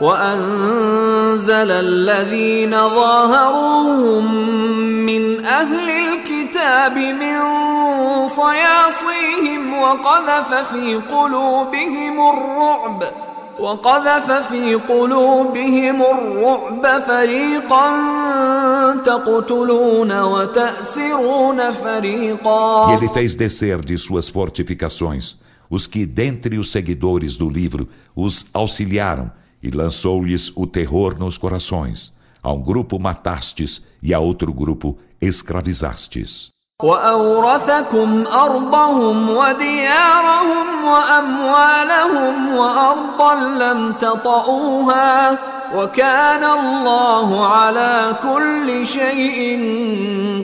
وأنزل 0.00 1.70
الذين 1.70 2.70
ظاهروهم 2.70 4.34
من 5.06 5.44
أهل 5.44 5.90
الكتاب 5.90 6.98
من 6.98 7.38
صياصيهم 8.28 9.78
وقذف 9.78 10.54
في 10.54 10.94
قلوبهم 10.94 12.20
الرعب 12.30 13.02
وقذف 13.60 14.32
في 14.32 14.74
قلوبهم 14.74 16.02
الرعب 16.02 17.00
فريقا 17.00 17.90
تقتلون 19.04 20.20
وتأسرون 20.20 21.72
فريقا. 21.72 22.86
E 22.88 22.94
ele 22.94 23.08
fez 23.08 23.34
descer 23.34 23.80
de 23.84 23.98
suas 23.98 24.28
fortificações 24.28 25.36
os 25.70 25.86
que 25.86 26.06
dentre 26.06 26.56
os 26.58 26.70
seguidores 26.70 27.36
do 27.36 27.48
livro 27.48 27.88
os 28.14 28.46
auxiliaram 28.54 29.30
e 29.61 29.69
lançou-lhes 29.71 30.51
o 30.55 30.67
terror 30.67 31.17
nos 31.17 31.37
corações. 31.37 32.13
A 32.41 32.51
um 32.51 32.61
grupo 32.61 32.99
matastes 32.99 33.81
e 34.01 34.13
a 34.13 34.19
outro 34.19 34.51
grupo 34.53 34.97
escravizastes. 35.21 36.53
وأورثكم 36.81 38.23
أرضهم 38.27 39.29
وديارهم 39.29 40.85
وأموالهم 40.85 42.55
وأرضا 42.55 43.35
لم 43.35 43.93
تطئوها 43.93 45.39
وكان 45.75 46.43
الله 46.43 47.47
على 47.47 48.17
كل 48.21 48.87
شيء 48.87 49.59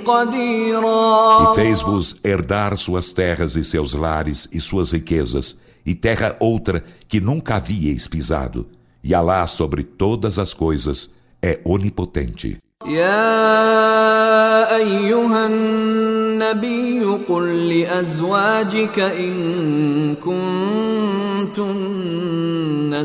قديرا 0.05 1.53
E 1.53 1.55
fez-vos 1.55 2.15
herdar 2.23 2.77
suas 2.77 3.11
terras 3.11 3.55
e 3.55 3.63
seus 3.63 3.93
lares 3.93 4.47
e 4.51 4.61
suas 4.61 4.91
riquezas, 4.91 5.57
e 5.85 5.93
terra 5.93 6.35
outra 6.39 6.83
que 7.07 7.19
nunca 7.19 7.55
havíeis 7.55 8.07
pisado. 8.07 8.67
E 9.03 9.13
Alá 9.13 9.47
sobre 9.47 9.83
todas 9.83 10.37
as 10.39 10.53
coisas 10.53 11.09
é 11.41 11.59
onipotente. 11.63 12.59
يا 12.85 14.75
أيها 14.75 15.45
النبي 15.45 17.03
قل 17.27 17.69
لأزواجك 17.69 18.99
إن 18.99 20.15
كنتن 20.15 21.69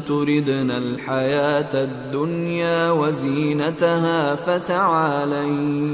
تردن 0.06 0.70
الحياة 0.70 1.84
الدنيا 1.84 2.90
وزينتها 2.90 4.34
فتعالين 4.34 5.84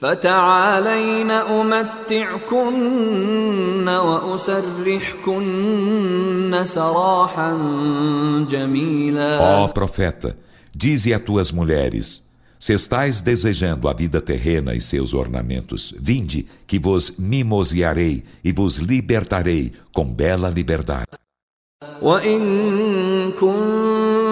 فتعالين 0.00 1.30
أمتعكن 1.30 2.68
وأسرحكن 3.88 5.44
سراحا 6.64 7.52
جميلا 8.50 9.38
Ó 9.40 9.68
profeta, 9.68 10.36
dize 10.74 11.14
a 11.14 11.18
tuas 11.18 11.52
mulheres: 11.52 12.22
Se 12.58 12.72
estais 12.72 13.20
desejando 13.20 13.88
a 13.88 13.92
vida 13.92 14.20
terrena 14.20 14.74
e 14.74 14.80
seus 14.80 15.14
ornamentos, 15.14 15.94
vinde, 15.98 16.46
que 16.66 16.78
vos 16.78 17.14
mimosearei 17.18 18.24
e 18.44 18.52
vos 18.52 18.76
libertarei 18.76 19.72
com 19.92 20.04
bela 20.04 20.48
liberdade. 20.48 21.06
وإن 22.02 23.32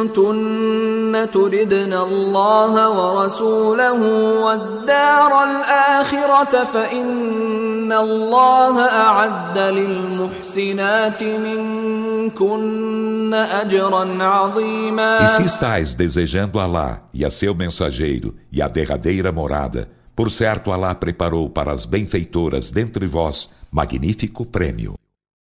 كنتن 0.08 1.28
تردن 1.34 1.94
الله 1.94 2.90
ورسوله 2.90 4.00
والدار 4.46 5.44
الآخرة 5.44 6.64
فإن 6.66 7.92
الله 7.92 8.80
أعد 8.82 9.58
للمحسنات 9.58 11.24
منكن 11.24 13.34
أجرا 13.34 14.24
عظيما 14.24 15.20
E 15.24 15.28
se 15.28 15.44
estáis 15.44 15.94
desejando 15.94 16.60
Alá 16.60 17.00
e 17.14 17.26
a 17.26 17.30
seu 17.30 17.54
mensageiro 17.56 18.36
e 18.52 18.62
a 18.62 18.68
derradeira 18.68 19.32
morada, 19.32 19.88
por 20.16 20.32
certo 20.32 20.72
Alá 20.72 20.94
preparou 20.96 21.50
para 21.50 21.72
as 21.72 21.86
benfeitoras 21.86 22.72
dentre 22.72 23.08
vós 23.08 23.50
magnífico 23.72 24.46
prêmio. 24.46 24.96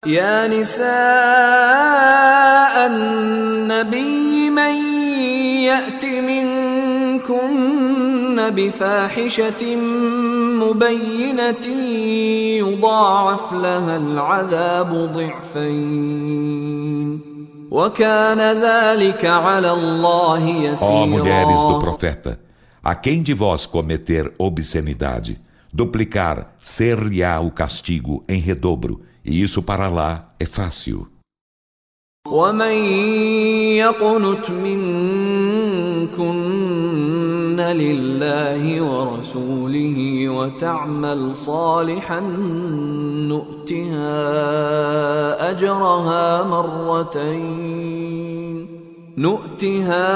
يا 0.05 0.47
نساء 0.47 0.85
النبي 2.87 4.38
من 4.58 4.74
يأت 5.64 6.04
منكن 6.04 7.54
بفاحشة 8.50 9.76
مبينة 10.64 11.66
يضاعف 12.58 13.52
لها 13.52 13.96
العذاب 13.96 14.90
ضعفين 15.12 16.54
وكان 17.70 18.40
ذلك 18.40 19.24
على 19.24 19.72
الله 19.72 20.76
Ó 20.80 21.06
mulheres 21.06 21.62
do 21.62 21.78
يسيرا 21.78 21.80
profeta, 21.80 22.38
a 22.82 22.94
quem 22.94 23.22
de 23.22 23.34
vós 23.34 23.66
cometer 23.66 24.32
obscenidade, 24.38 25.40
duplicar 25.72 26.54
ser-lhe-á 26.62 27.40
o 27.40 27.50
castigo 27.50 28.24
em 28.28 28.38
redobro, 28.38 29.00
e 29.24 29.42
isso 29.42 29.62
para 29.62 29.88
lá 29.88 30.34
é 30.38 30.44
fácil. 30.46 31.08
ومن 32.27 32.73
يقنت 33.79 34.49
منكن 34.49 34.79
لله 37.59 38.81
ورسوله 38.81 40.29
وتعمل 40.29 41.35
صالحا 41.35 42.19
نؤتها 43.29 44.19
اجرها 45.51 46.43
مرتين 46.43 48.28
نؤتها 49.18 50.08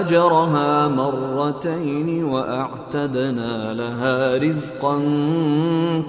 اجرها 0.00 0.88
مرتين 0.88 2.24
واعتدنا 2.24 3.74
لها 3.74 4.36
رزقا 4.36 5.02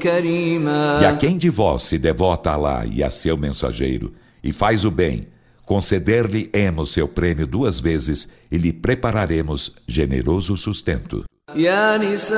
كريما 0.01 1.01
E 1.01 1.06
a 1.06 1.15
quem 1.15 1.38
de 1.38 1.49
vós 1.49 1.84
se 1.84 1.97
devota 1.99 2.49
a 2.49 2.53
Alá 2.53 2.86
e 2.86 3.03
a 3.03 3.12
seu 3.12 3.38
mensageiro, 3.38 4.12
e 4.43 4.51
faz 4.51 4.86
o 4.86 4.91
bem, 4.91 5.27
conceder-lhe-emos 5.65 6.93
seu 6.93 7.08
prêmio 7.08 7.45
duas 7.45 7.80
vezes 7.80 8.27
e 8.51 8.58
lhe 8.58 8.73
prepararemos 8.73 9.75
generoso 9.88 10.58
sustento. 10.58 11.25
يا 11.56 11.97
نساء 11.97 12.38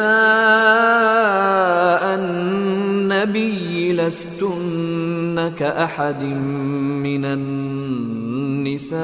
النبي 2.16 3.94
لستن 3.94 5.13
كأحد 5.50 6.24
من 6.24 7.26
النساء 7.26 9.00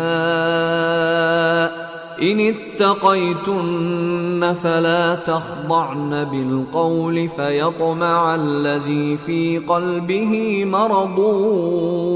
إن 2.21 2.39
اتقيتن 2.39 4.53
فلا 4.63 5.15
تخضعن 5.15 6.23
بالقول 6.23 7.29
فيطمع 7.29 8.35
الذي 8.35 9.17
في 9.17 9.57
قلبه 9.57 10.65
مرض 10.65 11.19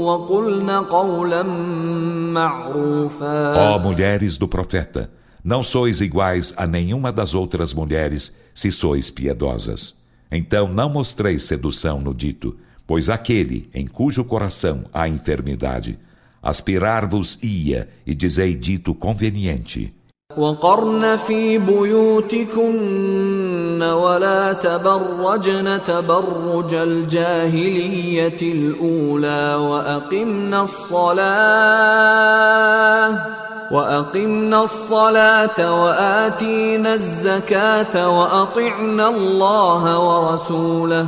وقلن 0.04 0.70
قولا 0.70 1.42
معروفا 2.32 3.74
Ó 3.74 3.78
mulheres 3.78 4.38
do 4.38 4.48
profeta, 4.48 5.10
não 5.44 5.62
sois 5.62 6.00
iguais 6.00 6.54
a 6.56 6.66
nenhuma 6.66 7.12
das 7.12 7.34
outras 7.34 7.74
mulheres 7.74 8.34
se 8.54 8.72
sois 8.72 9.10
piedosas. 9.10 9.94
Então 10.32 10.72
não 10.72 10.88
mostreis 10.88 11.42
sedução 11.42 12.00
no 12.00 12.14
dito, 12.14 12.56
pois 12.86 13.08
aquele 13.08 13.68
em 13.72 13.86
cujo 13.86 14.24
coração 14.24 14.84
há 14.92 15.08
enfermidade, 15.08 15.98
aspirar-vos-ia 16.42 17.88
e 18.06 18.14
dizei 18.14 18.54
dito 18.54 18.94
conveniente. 18.94 19.94
وقرن 20.36 21.16
في 21.16 21.58
بيوتكن 21.58 22.70
ولا 23.82 24.52
تبرجن 24.52 25.84
تبرج 25.84 26.74
الجاهلية 26.74 28.38
الأولى 28.42 29.54
وأقمنا 29.54 30.62
الصلاة 30.62 31.20
وأقمنا 33.70 34.62
الصلاة 34.62 35.82
وآتينا 35.84 36.94
الزكاة 36.94 38.20
وأطعنا 38.20 39.08
الله 39.08 39.98
ورسوله 39.98 41.06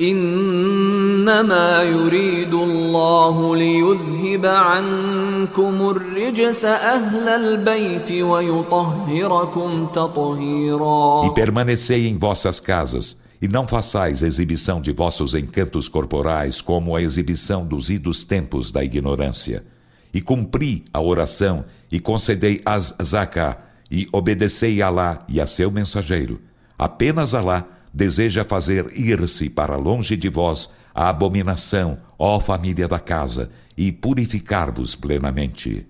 إنما 0.00 1.82
يريد 1.82 2.54
الله 2.54 3.56
ليذهب 3.56 4.46
عنكم 4.46 5.90
الرجس 5.90 6.64
أهل 6.64 7.28
البيت 7.28 8.22
ويطهركم 8.22 9.86
تطهيرا 9.86 11.26
E 11.26 11.34
permanecei 11.34 12.08
em 12.08 12.18
vossas 12.18 12.58
casas, 12.58 13.16
e 13.40 13.46
não 13.46 13.68
façais 13.68 14.22
exibição 14.22 14.80
de 14.80 14.92
vossos 14.92 15.34
encantos 15.34 15.86
corporais 15.86 16.60
como 16.60 16.96
a 16.96 17.02
exibição 17.02 17.66
dos 17.66 17.88
idos 17.90 18.24
tempos 18.24 18.72
da 18.72 18.82
ignorância. 18.82 19.64
E 20.12 20.20
cumpri 20.20 20.84
a 20.92 21.00
oração, 21.00 21.64
e 21.90 22.00
concedei 22.00 22.60
as 22.64 22.94
zaká, 23.02 23.58
e 23.90 24.08
obedecei 24.12 24.82
a 24.82 24.86
Alá 24.86 25.18
e 25.28 25.40
a 25.40 25.46
seu 25.46 25.70
mensageiro. 25.70 26.40
Apenas 26.78 27.34
Alá 27.34 27.64
deseja 27.92 28.44
fazer 28.44 28.90
ir-se 28.94 29.48
para 29.48 29.76
longe 29.76 30.16
de 30.16 30.28
vós 30.28 30.70
a 30.94 31.08
abominação, 31.08 31.98
ó 32.18 32.40
família 32.40 32.88
da 32.88 32.98
casa, 32.98 33.50
e 33.76 33.90
purificar-vos 33.92 34.94
plenamente. 34.94 35.86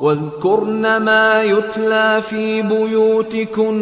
واذكرن 0.00 0.96
ما 0.96 1.42
يتلى 1.42 2.22
في 2.22 2.62
بيوتكن 2.62 3.72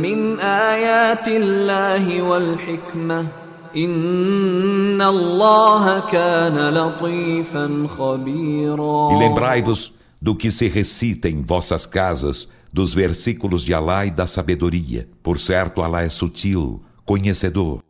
من 0.00 0.40
آيات 0.40 1.28
الله 1.28 2.22
والحكمة 2.22 3.26
إن 3.76 5.02
الله 5.02 6.00
كان 6.00 6.74
لطيفا 6.74 7.86
خبيرا 7.98 9.10
E 9.12 9.18
lembrai-vos 9.18 9.92
do 10.20 10.34
que 10.34 10.50
se 10.50 10.66
recita 10.68 11.28
em 11.28 11.42
vossas 11.42 11.86
casas 11.86 12.48
dos 12.72 12.94
versículos 12.94 13.64
de 13.64 13.74
Alá 13.74 14.06
e 14.06 14.10
da 14.10 14.26
sabedoria. 14.26 15.08
Por 15.22 15.38
certo, 15.38 15.82
Alá 15.82 16.02
é 16.02 16.08
sutil, 16.08 16.82
conhecedor. 17.04 17.80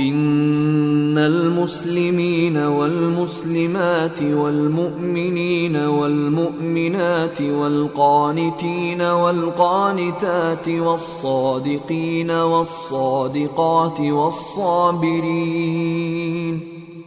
إن 0.00 1.18
المسلمين 1.18 2.56
والمسلمات 2.56 4.22
والمؤمنين 4.22 5.76
والمؤمنات 5.76 7.40
والقانتين 7.42 9.02
والقانتات 9.02 10.68
والصادقين 10.68 12.30
والصادقات 12.30 14.00
والصابرين 14.00 15.26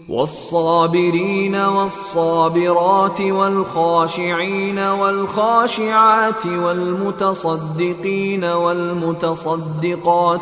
والصابرين 0.09 1.55
والصابرات 1.55 3.21
والخاشعين 3.21 4.79
والخاشعات 4.79 6.47
والمتصدقين 6.47 8.45
والمتصدقات 8.45 9.71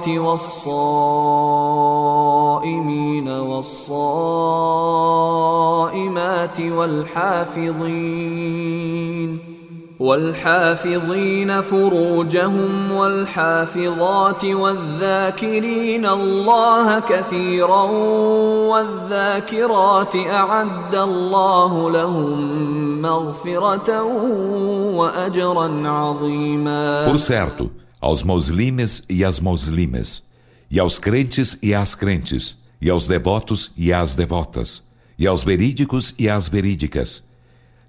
والصائمين 0.09 0.89
والصائمات 3.29 4.21
والحافظين 6.61 8.33
والحافظين 10.02 11.62
فروجهم 11.62 12.92
والحافظات 12.92 14.46
والذاكرين 14.46 16.06
الله 16.06 17.00
كثيرا 17.00 17.84
والذاكرات 18.72 20.16
أعد 20.16 20.96
الله 20.96 21.92
لهم 21.92 23.02
مغفرة 23.02 24.04
وأجرا 24.94 25.90
عظيما 25.90 27.06
Por 27.08 27.20
certo, 27.20 27.72
aos 28.00 28.24
muslimes 28.24 29.04
e 29.10 29.26
às 29.26 29.40
muslimes, 29.40 30.24
e 30.70 30.80
aos 30.80 31.00
crentes 31.00 31.58
e 31.64 31.74
às 31.74 31.96
crentes, 31.96 32.56
e 32.80 32.90
aos 32.90 33.08
devotos 33.08 33.72
e 33.76 33.92
às 33.92 34.14
devotas, 34.14 34.84
e 35.18 35.26
aos 35.26 35.44
verídicos 35.44 36.14
e 36.20 36.30
às 36.30 36.48
verídicas, 36.48 37.24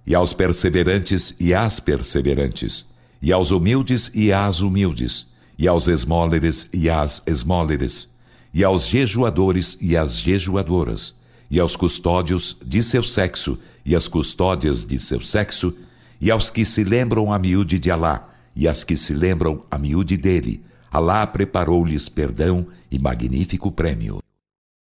e 0.07 0.15
aos 0.15 0.33
perseverantes 0.33 1.35
e 1.39 1.53
às 1.55 1.81
perseverantes, 1.81 2.87
e 3.21 3.33
aos 3.33 3.51
humildes 3.51 4.11
e 4.15 4.33
às 4.33 4.61
humildes, 4.61 5.27
e 5.59 5.67
aos 5.69 5.89
esmóleres 5.89 6.69
e 6.73 6.89
às 6.89 7.23
esmóleres, 7.27 8.09
e 8.55 8.65
aos 8.65 8.87
jejuadores 8.87 9.77
e 9.81 9.97
às 9.97 10.19
jejuadoras, 10.19 11.15
e 11.51 11.59
aos 11.61 11.77
custódios 11.77 12.57
de 12.65 12.83
seu 12.83 13.03
sexo 13.03 13.59
e 13.85 13.97
às 13.97 14.07
custódias 14.07 14.85
de 14.85 14.99
seu 14.99 15.21
sexo, 15.21 15.75
e 16.21 16.31
aos 16.31 16.51
que 16.51 16.65
se 16.65 16.85
lembram 16.85 17.33
a 17.33 17.39
miúde 17.39 17.79
de 17.79 17.91
Alá, 17.91 18.29
e 18.55 18.69
às 18.69 18.85
que 18.85 18.97
se 18.97 19.15
lembram 19.15 19.63
a 19.71 19.79
miúde 19.79 20.17
dele. 20.17 20.63
Alá 20.91 21.27
preparou-lhes 21.27 22.09
perdão 22.09 22.67
e 22.91 22.99
magnífico 22.99 23.71
prêmio. 23.71 24.19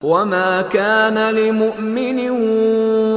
وما 0.04 0.62
كان 0.62 1.34
لمؤمن 1.34 2.30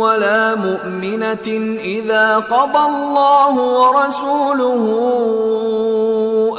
ولا 0.02 0.54
مؤمنة 0.54 1.48
إذا 1.80 2.36
قضى 2.36 2.84
الله 2.92 3.54
ورسوله 3.80 4.82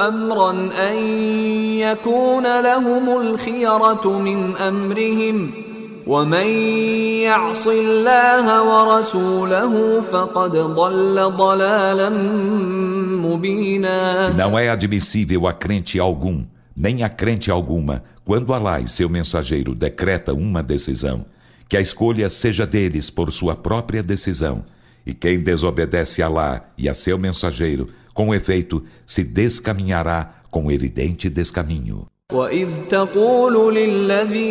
أمرا 0.08 0.52
أن 0.90 0.96
يكون 1.78 2.60
لهم 2.62 3.22
الخيرة 3.22 4.20
من 4.20 4.56
أمرهم 4.58 5.52
ومن 6.08 6.48
يعص 7.28 7.68
الله 7.68 8.46
ورسوله 8.64 10.02
فقد 10.02 10.52
ضل 10.52 11.32
ضلالا 11.38 12.10
مبينا 13.24 14.30
Não 14.36 14.60
é 14.60 14.70
admissível 14.70 15.48
a 15.48 15.54
crente 15.54 16.00
algum, 16.00 16.44
nem 16.76 17.04
a 17.04 17.10
crente 17.10 17.50
alguma, 17.50 18.04
quando 18.26 18.54
Alá 18.54 18.80
e 18.80 18.88
seu 18.88 19.10
mensageiro 19.10 19.74
decreta 19.76 20.34
uma 20.34 20.62
decisão, 20.62 21.26
que 21.69 21.77
a 21.77 21.81
escolha 21.81 22.31
seja 22.31 22.67
deles 22.67 23.11
por 23.11 23.31
sua 23.33 23.55
própria 23.55 24.03
decisão, 24.03 24.65
e 25.05 25.13
quem 25.15 25.41
desobedece 25.41 26.23
a 26.23 26.27
Alá 26.27 26.71
e 26.77 26.89
a 26.89 26.95
seu 26.95 27.19
mensageiro, 27.19 27.89
com 28.15 28.35
efeito, 28.35 28.85
se 29.07 29.23
descaminhará 29.23 30.35
com 30.51 30.71
evidente 30.71 31.29
descaminho. 31.29 32.07
وإذ 32.33 32.69
تقول 32.91 33.75
للذي 33.75 34.45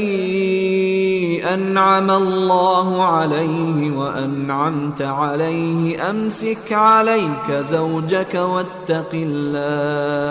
أنعم 1.45 2.11
الله 2.11 3.03
عليه 3.03 3.91
وأنعمت 3.91 5.01
عليه 5.01 6.09
أمسك 6.09 6.73
عليك 6.73 7.51
زوجك 7.51 8.35
واتق 8.35 9.09
الله 9.13 10.27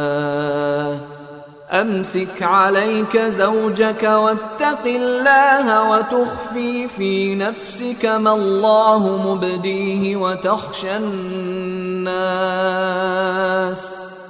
أمسك 1.72 2.44
عليك 2.44 3.18
زوجك 3.18 4.04
واتق 4.04 4.86
الله 4.86 5.92
وتخفي 5.92 6.88
في 6.88 7.36
نفسك 7.36 8.06
ما 8.06 8.34
الله 8.34 9.34
مبديه 9.34 10.16
وتخشى 10.16 10.98
الناس 10.98 12.12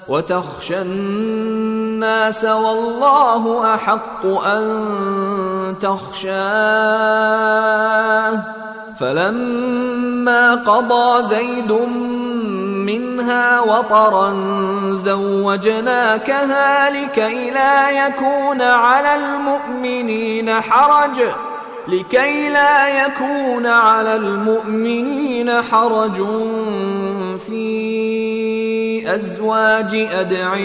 وتخشى 0.07 0.81
الناس 0.81 2.45
والله 2.45 3.75
أحق 3.75 4.25
أن 4.25 5.75
تخشاه 5.81 7.11
فلما 8.99 10.55
قضى 10.55 11.23
زيد 11.23 11.71
منها 12.91 13.61
وطرا 13.61 14.33
زوجناكها 14.93 16.89
لكي 16.89 17.51
لا 17.51 18.07
يكون 18.07 18.61
على 18.61 19.15
المؤمنين 19.15 20.61
حرج 20.61 21.21
لكي 21.87 22.49
لا 22.49 23.05
يكون 23.05 23.65
على 23.65 24.15
المؤمنين 24.15 25.61
حرج 25.61 26.15
في 27.47 29.15
أزواج 29.15 29.95
أدعيائهم 29.95 30.61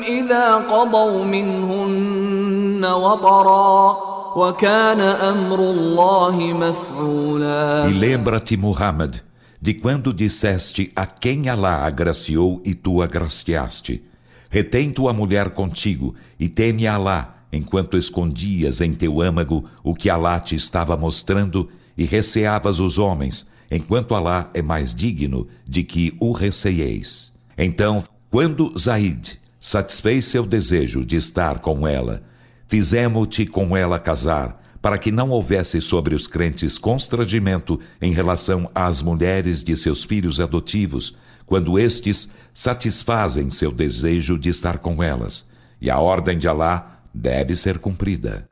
إذا 0.00 0.54
قضوا 0.54 1.24
منهن 1.24 2.84
وطرا 2.84 3.96
وكان 4.36 5.00
أمر 5.00 5.58
الله 5.58 6.36
مفعولا. 6.36 7.88
E 7.88 7.92
lembra-te, 7.92 8.56
Muhammad, 8.56 9.22
de 9.60 9.74
quando 9.74 10.12
disseste 10.12 10.92
a 10.94 11.04
quem 11.04 11.48
Alá 11.48 11.84
agraciou 11.84 12.62
e 12.64 12.74
tu 12.74 13.02
agraciaste. 13.02 14.02
Retém 14.50 14.90
tua 14.90 15.12
mulher 15.12 15.50
contigo 15.50 16.14
e 16.38 16.48
teme 16.48 16.86
Alá, 16.86 17.44
enquanto 17.52 17.98
escondias 17.98 18.80
em 18.80 18.92
teu 18.92 19.20
âmago 19.20 19.64
o 19.82 19.94
que 19.94 20.08
Alá 20.08 20.38
te 20.40 20.54
estava 20.54 20.96
mostrando 20.96 21.68
e 21.96 22.04
receavas 22.04 22.78
os 22.78 22.98
homens, 22.98 23.46
enquanto 23.70 24.14
Alá 24.14 24.48
é 24.54 24.62
mais 24.62 24.94
digno 24.94 25.48
de 25.68 25.82
que 25.82 26.14
o 26.20 26.32
receieis. 26.32 27.32
Então, 27.56 28.04
quando 28.30 28.72
Zaid 28.78 29.38
satisfez 29.58 30.26
seu 30.26 30.46
desejo 30.46 31.04
de 31.04 31.16
estar 31.16 31.58
com 31.58 31.86
ela, 31.86 32.22
fizemos-te 32.68 33.44
com 33.44 33.76
ela 33.76 33.98
casar, 33.98 34.62
para 34.81 34.97
que 34.97 35.11
não 35.11 35.29
houvesse 35.29 35.81
sobre 35.81 36.13
os 36.13 36.27
crentes 36.27 36.77
constrangimento 36.77 37.79
em 38.01 38.11
relação 38.11 38.69
às 38.75 39.01
mulheres 39.01 39.63
de 39.63 39.77
seus 39.77 40.03
filhos 40.03 40.39
adotivos, 40.41 41.15
quando 41.45 41.79
estes 41.79 42.29
satisfazem 42.53 43.49
seu 43.49 43.71
desejo 43.71 44.37
de 44.37 44.49
estar 44.49 44.79
com 44.79 45.01
elas. 45.01 45.47
E 45.81 45.89
a 45.89 45.99
ordem 45.99 46.37
de 46.37 46.47
Alá 46.47 46.99
deve 47.13 47.55
ser 47.55 47.79
cumprida. 47.79 48.47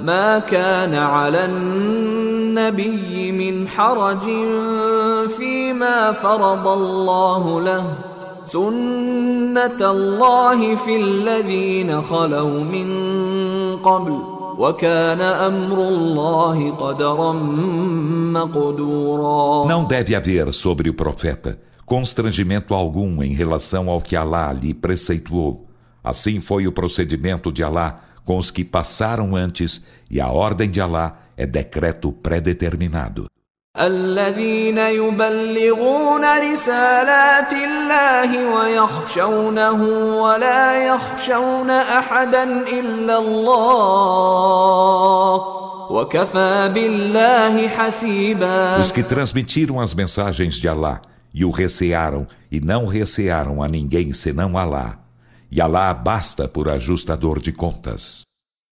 ما 0.00 0.38
كان 0.38 0.94
على 0.94 1.44
النبي 1.44 3.32
من 3.32 3.68
حرج 3.68 4.24
فيما 5.36 6.12
فرض 6.12 6.68
الله 6.68 7.60
له 7.60 7.94
سنة 8.44 9.90
الله 9.90 10.76
في 10.76 10.96
الذين 10.96 12.02
خلوا 12.02 12.60
من 12.64 12.88
قبل 13.84 14.35
não 19.67 19.85
deve 19.85 20.15
haver 20.15 20.51
sobre 20.53 20.89
o 20.89 20.93
profeta 20.93 21.59
constrangimento 21.87 22.73
algum 22.73 23.23
em 23.23 23.33
relação 23.33 23.89
ao 23.89 24.01
que 24.01 24.13
Alá 24.13 24.51
lhe 24.51 24.73
preceituou. 24.73 25.69
Assim 26.03 26.41
foi 26.41 26.67
o 26.67 26.71
procedimento 26.71 27.49
de 27.49 27.63
Alá 27.63 28.01
com 28.25 28.37
os 28.37 28.51
que 28.51 28.65
passaram 28.65 29.37
antes, 29.37 29.81
e 30.11 30.19
a 30.19 30.27
ordem 30.27 30.69
de 30.69 30.81
Alá 30.81 31.17
é 31.37 31.47
decreto 31.47 32.11
predeterminado. 32.11 33.27
الذين 33.80 34.78
يبلغون 34.78 36.52
رسالات 36.52 37.52
الله 37.52 38.54
ويخشونه 38.54 39.82
ولا 40.22 40.86
يخشون 40.86 41.70
احدا 41.70 42.42
الا 42.68 43.18
الله 43.18 43.92
وكفى 45.90 46.70
بالله 46.74 47.68
حسيبا 47.68 48.78
Os 48.78 48.92
que 48.92 49.02
transmitiram 49.02 49.80
as 49.80 49.94
mensagens 49.94 50.56
de 50.56 50.68
Alá 50.68 51.00
e 51.32 51.42
o 51.42 51.50
recearam 51.50 52.26
e 52.50 52.60
não 52.60 52.84
recearam 52.84 53.62
a 53.62 53.68
ninguém 53.68 54.12
senão 54.12 54.58
Alá. 54.58 54.98
E 55.50 55.62
Alá 55.62 55.94
basta 55.94 56.46
por 56.46 56.68
ajustador 56.68 57.40
de 57.40 57.52
contas. 57.52 58.25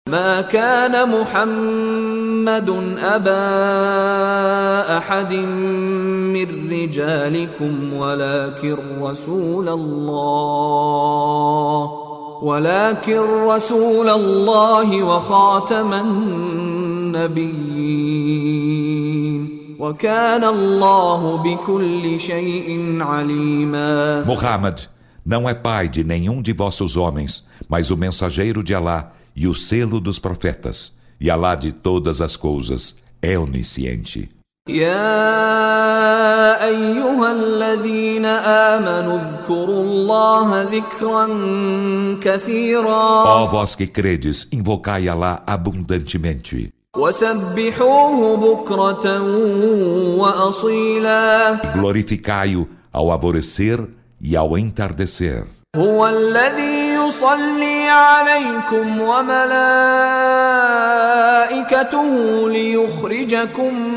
ما 0.09 0.41
كان 0.41 1.09
محمد 1.09 2.69
ابا 3.01 4.97
احد 4.97 5.33
من 5.33 6.69
رجالكم 6.71 7.93
ولكن 7.93 8.77
رسول 9.01 9.69
الله 9.69 10.71
ولكن 12.41 13.19
رسول 13.47 14.09
الله 14.09 15.03
وخاتم 15.03 15.93
النبيين 15.93 17.35
وكان 19.79 20.43
الله 20.43 21.37
بكل 21.37 22.19
شيء 22.19 22.97
عليما 23.01 24.23
Muhammad 24.27 24.81
não 25.25 25.49
é 25.49 25.53
pai 25.55 25.89
de 25.89 26.03
nenhum 26.03 26.43
de 26.43 26.53
vossos 26.53 26.95
homens, 26.95 27.43
mas 27.67 27.89
o 27.89 27.97
mensageiro 27.97 28.63
de 28.63 28.75
Alá 28.75 29.11
e 29.39 29.47
o 29.47 29.55
selo 29.55 29.99
dos 29.99 30.19
profetas. 30.19 30.93
E 31.19 31.29
Alá 31.29 31.55
de 31.55 31.71
todas 31.71 32.21
as 32.21 32.35
coisas 32.35 32.95
é 33.21 33.37
onisciente. 33.39 34.29
يا 34.67 36.65
ايها 36.67 37.31
الذين 37.31 38.25
امنوا 38.25 39.19
اذكروا 39.19 39.81
الله 39.83 40.61
ذكرا 40.63 41.25
كثيرا 42.21 43.23
Ó 43.25 43.47
vós 43.47 43.75
que 43.75 43.87
credes, 43.87 44.47
invocai 44.51 45.07
Alá 45.09 45.43
abundantemente. 45.47 46.69
وسبحوه 46.97 48.37
بكره 48.37 49.21
واصيلا 50.17 51.59
E 51.63 51.67
glorificai-o 51.77 52.67
ao 52.93 53.11
alvorecer 53.11 53.79
e 54.21 54.35
ao 54.35 54.57
entardecer. 54.57 55.43
هو 55.75 56.07
الذي 56.07 56.88
يصلي 57.09 57.89
عليكم 57.89 59.01
وملائكته 59.01 59.69
ليخرجكم 62.49 63.89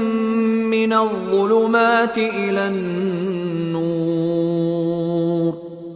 من 0.71 0.92
الظلمات 0.92 2.18
الى 2.18 2.66
النور 2.68 4.09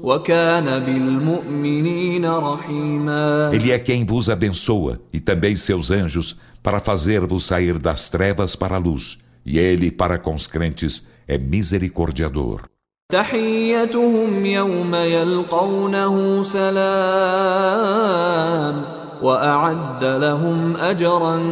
وكان 0.03 0.79
بالمؤمنين 0.85 2.27
رحيما 2.27 3.51
Ele 3.53 3.71
é 3.71 3.79
quem 3.79 4.05
vos 4.05 4.29
abençoa, 4.29 5.01
e 5.13 5.21
também 5.21 5.57
seus 5.57 5.91
anjos, 5.91 6.37
para 6.63 6.81
fazer-vos 6.81 7.45
sair 7.45 7.79
das 7.79 8.09
trevas 8.09 8.57
para 8.57 8.77
a 8.77 8.79
luz. 8.79 9.19
E 9.45 9.59
ele, 9.59 9.91
para 9.91 10.19
com 10.19 10.35
os 10.35 10.47
crentes, 10.47 11.07
é 11.27 11.37
misericordiador. 11.39 12.63
تحيتهم 13.13 14.47
يوم 14.47 14.95
يلقونه 14.95 16.43
سلام 16.43 18.03
واعد 19.23 20.05
لهم 20.05 20.77
اجرا 20.77 21.43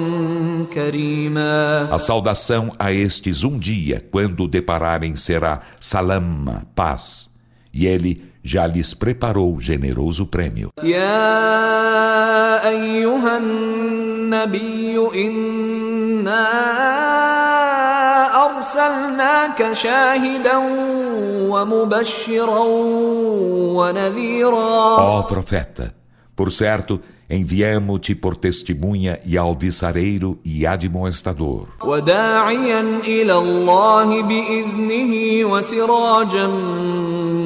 كريما 0.72 1.88
A 1.92 1.98
saudação 1.98 2.72
a 2.78 2.92
estes 2.92 3.44
um 3.44 3.58
dia, 3.58 4.04
quando 4.10 4.44
o 4.44 4.48
depararem, 4.48 5.14
será 5.16 5.60
salama, 5.80 6.66
paz. 6.74 7.28
E 7.72 7.86
ele 7.86 8.22
já 8.42 8.66
lhes 8.66 8.94
preparou 8.94 9.60
generoso 9.60 10.26
prêmio. 10.26 10.70
يا 10.82 12.68
ايها 12.68 13.38
النبي 13.38 14.96
انا 15.14 16.46
ارسلناك 18.46 19.72
شاهدا 19.72 20.56
ومبشرا 21.50 22.64
ونذيرا 23.74 24.96
Ó 24.98 25.22
profeta, 25.22 25.94
por 26.36 26.50
certo, 26.52 27.00
enviamo-te 27.28 28.14
por 28.14 28.36
testemunha 28.36 29.18
e 29.26 29.36
alviçareiro 29.38 30.38
e 30.44 30.66
admoestador. 30.66 31.66
وداعيا 31.84 32.80
الى 33.04 33.32
الله 33.38 34.22
باذنه 34.22 35.44
وسراجا 35.52 36.46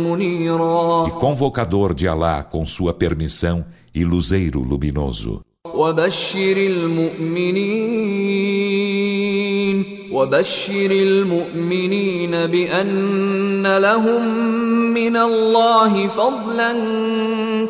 منيرا 0.07 1.07
E 1.09 1.11
convocador 1.13 1.95
de 1.95 2.09
Alá 2.09 2.43
com 2.43 2.65
sua 2.65 2.93
permissão 2.95 3.65
e 3.95 4.05
luzeiro 4.05 4.61
luminoso. 4.61 5.43
وبشر 5.75 6.57
المؤمنين 6.57 8.38
وبشر 10.12 10.92
المؤمنين 10.92 12.32
بأن 12.32 13.78
لهم 13.78 14.28
من 14.94 15.18
الله 15.18 16.08
فضلا 16.08 16.72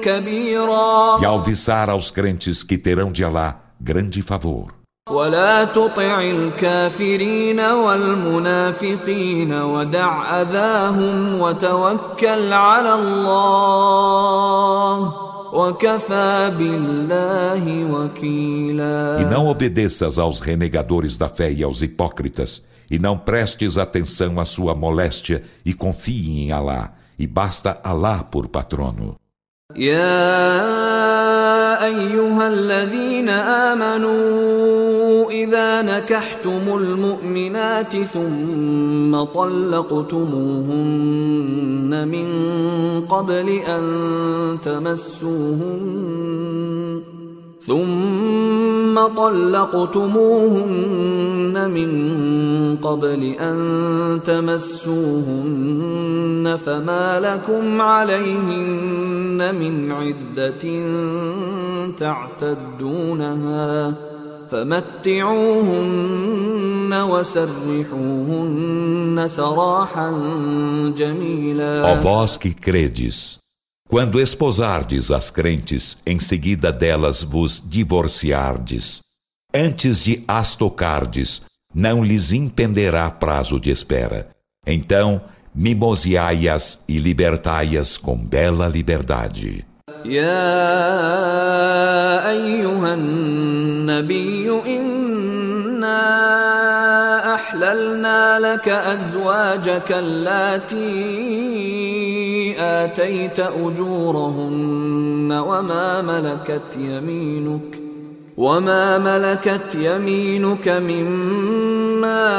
كبيرا 0.02 1.20
E 1.22 1.26
alviçar 1.26 1.90
aos 1.90 2.12
crentes 2.12 2.64
que 2.64 2.78
terão 2.78 3.12
de 3.12 3.24
Alá 3.24 3.56
grande 3.82 4.22
favor. 4.22 4.80
ولا 5.10 5.64
تطع 5.64 6.22
الكافرين 6.22 7.60
والمنافقين 7.60 9.54
ودع 9.54 10.42
اذاهم 10.42 11.40
وتوكل 11.42 12.54
على 12.54 12.94
الله 12.94 14.50
E 19.20 19.26
não 19.26 19.48
obedeças 19.48 20.18
aos 20.18 20.40
renegadores 20.40 21.18
da 21.18 21.30
fé 21.30 21.52
e 21.52 21.64
aos 21.64 21.82
hipócritas, 21.82 22.64
e 22.90 22.98
não 23.00 23.18
prestes 23.18 23.78
atenção 23.78 24.40
à 24.40 24.46
sua 24.46 24.76
moléstia, 24.76 25.44
e 25.66 25.74
confie 25.74 26.46
em 26.46 26.52
Alá, 26.52 26.94
e 27.18 27.28
basta 27.28 27.80
Alá 27.84 28.24
por 28.24 28.48
patrono. 28.48 29.18
يا 29.76 31.59
أيها 31.86 32.48
الذين 32.48 33.30
آمنوا 33.30 35.32
إذا 35.32 35.82
نكحتم 35.82 36.62
المؤمنات 36.68 37.98
ثم 37.98 39.24
طلقتموهن 39.24 40.00
من 42.08 42.28
قبل 43.06 43.50
أن 43.50 43.84
تمسوهن 44.66 46.30
ثم 47.70 49.08
طلقتموهن 49.08 50.70
من 51.72 51.92
قبل 52.82 53.24
أن 53.24 53.58
تمسوهن 54.26 55.78
فما 56.66 57.20
لكم 57.20 57.82
عليهن 57.82 59.56
من 59.56 59.92
عدة 59.92 60.64
تعتدونها 62.00 63.94
فمتعوهن 64.52 65.84
وسرحوهن 67.10 68.48
سراحا 69.28 70.12
جميلا. 70.98 71.82
quando 73.89 74.21
esposardes 74.21 75.11
as 75.11 75.31
crentes, 75.31 75.99
em 76.07 76.19
seguida 76.19 76.73
delas 76.73 77.23
vos 77.23 77.63
divorciardes, 77.65 79.01
antes 79.55 80.03
de 80.03 80.25
as 80.27 80.55
tocardes, 80.55 81.43
não 81.75 82.03
lhes 82.03 82.33
impenderá 82.33 83.11
prazo 83.11 83.61
de 83.61 83.71
espera. 83.71 84.31
Então, 84.67 85.23
mimoseai-as 85.55 86.85
e 86.89 86.99
libertai-as 86.99 87.97
com 87.97 88.17
bela 88.17 88.67
liberdade. 88.69 89.65
يا 90.05 90.31
ايها 92.31 92.95
النبي 92.95 94.51
انا 94.67 96.05
احللنا 97.35 98.39
لك 98.41 98.69
ازواجك 98.69 99.93
اللاتي 99.93 100.85
آتيت 102.60 103.40
أجورهن 103.40 105.44
وما 105.48 106.02
ملكت 106.02 106.78
يمينك 106.78 107.80
وما 108.38 108.98
ملكت 108.98 109.76
يمينك 109.76 110.68
مما 110.70 112.30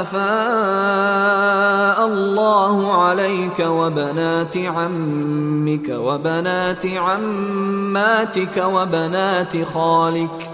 أفاء 0.00 2.06
الله 2.06 3.02
عليك 3.02 3.60
وبنات 3.60 4.56
عمك 4.56 5.88
وبنات 5.88 6.86
عماتك 6.86 8.64
وبنات 8.72 9.64
خالك 9.74 10.50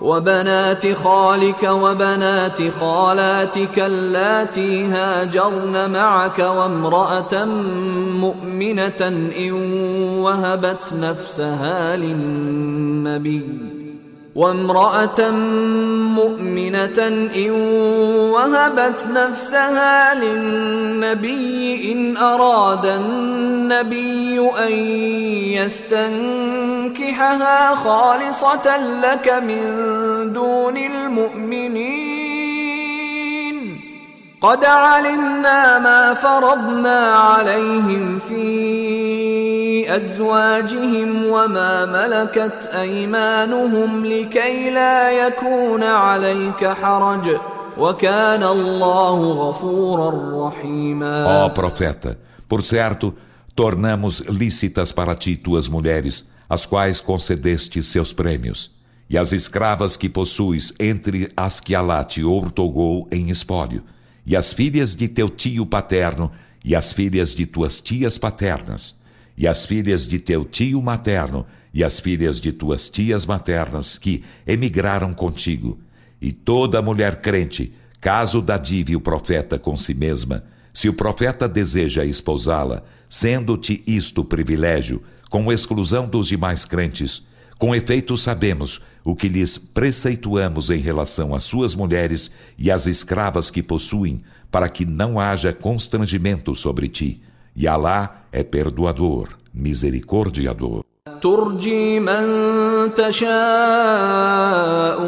وبنات 0.00 0.92
خالك 0.92 1.62
وبنات 1.62 2.58
خالاتك 2.80 3.78
اللاتي 3.78 4.84
هاجرن 4.84 5.90
معك 5.90 6.38
وامرأة 6.38 7.44
مؤمنة 8.20 9.30
إن 9.38 9.52
وهبت 10.22 10.92
نفسها 11.00 11.96
للنبي 11.96 13.74
وامرأة 14.34 15.30
مؤمنة 16.14 17.28
إن 17.36 17.50
وهبت 18.30 19.06
نفسها 19.06 20.14
للنبي 20.14 21.92
إن 21.92 22.16
أراد 22.16 22.86
النبي 22.86 24.40
أن 24.40 24.72
يستنكحها 26.84 27.74
خالصة 27.74 28.76
لك 29.00 29.28
من 29.28 29.62
دون 30.32 30.76
المؤمنين. 30.76 32.34
قد 34.40 34.64
علمنا 34.64 35.78
ما 35.78 36.14
فرضنا 36.14 37.12
عليهم 37.12 38.18
في 38.18 39.96
أزواجهم 39.96 41.26
وما 41.26 41.86
ملكت 41.86 42.70
أيمانهم 42.74 44.06
لكي 44.06 44.70
لا 44.70 45.10
يكون 45.26 45.82
عليك 45.82 46.66
حرج. 46.66 47.36
وكان 47.78 48.42
الله 48.42 49.32
غفورا 49.32 50.48
رحيما. 50.48 51.44
Ó 51.44 51.54
profeta, 51.54 52.16
por 52.48 52.62
certo, 52.62 53.14
tornamos 53.54 54.24
lícitas 54.28 54.92
para 54.92 55.14
ti 55.16 55.36
tuas 55.36 55.68
mulheres, 55.68 56.24
as 56.48 56.66
quais 56.66 57.00
concedeste 57.00 57.82
seus 57.82 58.12
prêmios, 58.12 58.70
e 59.08 59.18
as 59.18 59.32
escravas 59.32 59.96
que 59.96 60.08
possuis 60.08 60.72
entre 60.78 61.30
as 61.36 61.60
que 61.60 61.74
Alá 61.74 62.02
te 62.04 62.22
outorgou 62.22 63.08
em 63.10 63.30
espólio, 63.30 63.82
e 64.26 64.34
as 64.34 64.52
filhas 64.52 64.94
de 64.94 65.08
teu 65.08 65.28
tio 65.28 65.66
paterno, 65.66 66.30
e 66.64 66.74
as 66.74 66.92
filhas 66.92 67.34
de 67.34 67.44
tuas 67.44 67.80
tias 67.80 68.16
paternas, 68.16 68.96
e 69.36 69.46
as 69.46 69.66
filhas 69.66 70.06
de 70.06 70.18
teu 70.18 70.44
tio 70.44 70.80
materno, 70.80 71.46
e 71.72 71.82
as 71.82 72.00
filhas 72.00 72.40
de 72.40 72.52
tuas 72.52 72.88
tias 72.88 73.26
maternas, 73.26 73.98
que 73.98 74.24
emigraram 74.46 75.12
contigo, 75.12 75.78
e 76.20 76.32
toda 76.32 76.80
mulher 76.80 77.20
crente, 77.20 77.74
caso 78.00 78.40
dadive 78.40 78.96
o 78.96 79.00
profeta 79.00 79.58
com 79.58 79.76
si 79.76 79.92
mesma, 79.92 80.44
se 80.73 80.87
o 80.87 80.93
profeta 80.93 81.47
deseja 81.47 82.05
esposá-la, 82.05 82.83
sendo-te 83.09 83.83
isto 83.85 84.23
privilégio, 84.23 85.01
com 85.29 85.51
exclusão 85.51 86.07
dos 86.07 86.27
demais 86.27 86.65
crentes, 86.65 87.23
com 87.59 87.75
efeito, 87.75 88.17
sabemos 88.17 88.81
o 89.03 89.13
que 89.13 89.27
lhes 89.27 89.57
preceituamos 89.57 90.69
em 90.69 90.79
relação 90.79 91.35
às 91.35 91.43
suas 91.43 91.75
mulheres 91.75 92.31
e 92.57 92.71
às 92.71 92.85
escravas 92.85 93.49
que 93.49 93.61
possuem, 93.61 94.23
para 94.49 94.69
que 94.69 94.85
não 94.85 95.19
haja 95.19 95.51
constrangimento 95.51 96.55
sobre 96.55 96.87
ti. 96.87 97.21
E 97.53 97.67
Alá 97.67 98.23
é 98.31 98.43
perdoador, 98.43 99.37
misericordiador. 99.53 100.85
ترجي 101.21 101.99
من 101.99 102.93
تشاء 102.95 103.27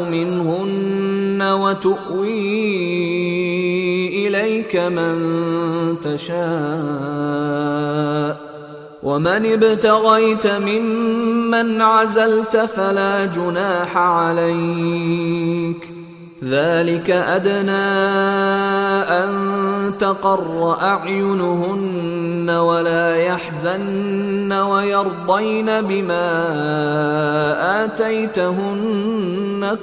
منهن 0.04 1.42
وتؤوي 1.42 3.45
إليك 4.67 4.75
من 4.75 5.15
تشاء. 6.03 6.37
ومن 9.03 9.45
ابتغيت 9.45 10.47
ممن 10.47 11.81
عزلت 11.81 12.57
فلا 12.57 13.25
جناح 13.25 13.97
عليك. 13.97 15.93
ذلك 16.43 17.11
أدنى 17.11 17.71
أن 19.09 19.29
تقر 19.99 20.77
أعينهن 20.81 22.49
ولا 22.49 23.15
يحزن 23.15 24.53
ويرضين 24.53 25.81
بما 25.81 26.45
آتيتهن 27.85 29.77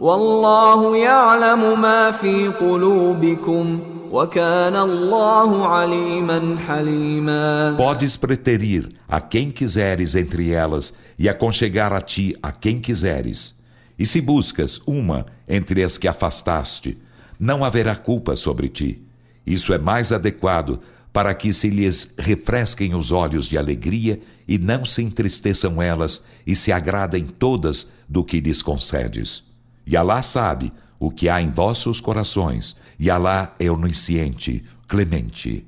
Wallahu 0.00 0.96
ya'lamu 0.96 1.76
ma 1.76 2.10
fi 2.10 2.48
qulubikum 2.58 4.08
wa 4.08 4.26
kana 4.26 4.80
Allahu 4.80 5.62
aliman 5.62 6.56
halima. 6.56 7.74
Podes 7.76 8.16
preterir 8.16 8.88
a 9.06 9.20
quem 9.20 9.50
quiseres 9.50 10.14
entre 10.14 10.52
elas 10.52 10.94
e 11.18 11.28
aconchegar 11.28 11.92
a 11.92 12.00
ti 12.00 12.34
a 12.42 12.50
quem 12.50 12.80
quiseres. 12.80 13.54
E 13.98 14.06
se 14.06 14.22
buscas 14.22 14.80
uma 14.86 15.26
entre 15.46 15.84
as 15.84 15.98
que 15.98 16.08
afastaste, 16.08 16.96
não 17.38 17.62
haverá 17.62 17.94
culpa 17.94 18.36
sobre 18.36 18.68
ti. 18.68 19.02
Isso 19.46 19.70
é 19.74 19.76
mais 19.76 20.12
adequado 20.12 20.80
para 21.12 21.34
que 21.34 21.52
se 21.52 21.68
lhes 21.68 22.14
refresquem 22.18 22.94
os 22.94 23.12
olhos 23.12 23.44
de 23.44 23.58
alegria 23.58 24.18
e 24.48 24.56
não 24.56 24.86
se 24.86 25.02
entristeçam 25.02 25.82
elas 25.82 26.24
e 26.46 26.56
se 26.56 26.72
agradem 26.72 27.26
todas 27.26 27.86
do 28.08 28.24
que 28.24 28.40
lhes 28.40 28.62
concedes. 28.62 29.49
E 29.89 29.95
Alá 29.95 30.21
sabe 30.21 30.71
o 30.99 31.11
que 31.11 31.29
há 31.29 31.41
em 31.41 31.49
vossos 31.49 32.01
corações, 32.01 32.75
e 32.99 33.09
Alá 33.09 33.53
é 33.59 33.69
onisciente, 33.69 34.63
clemente. 34.87 35.65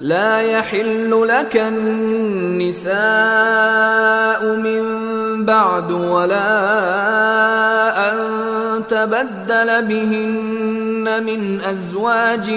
لا 0.00 0.40
يحل 0.40 1.28
لك 1.28 1.56
النساء 1.56 2.96
من 4.56 4.82
بعد 5.44 5.92
ولا 5.92 6.48
أن 8.08 8.18
تبدل 8.86 9.82
بهن 9.82 11.24
من 11.26 11.60
أزواج 11.60 12.50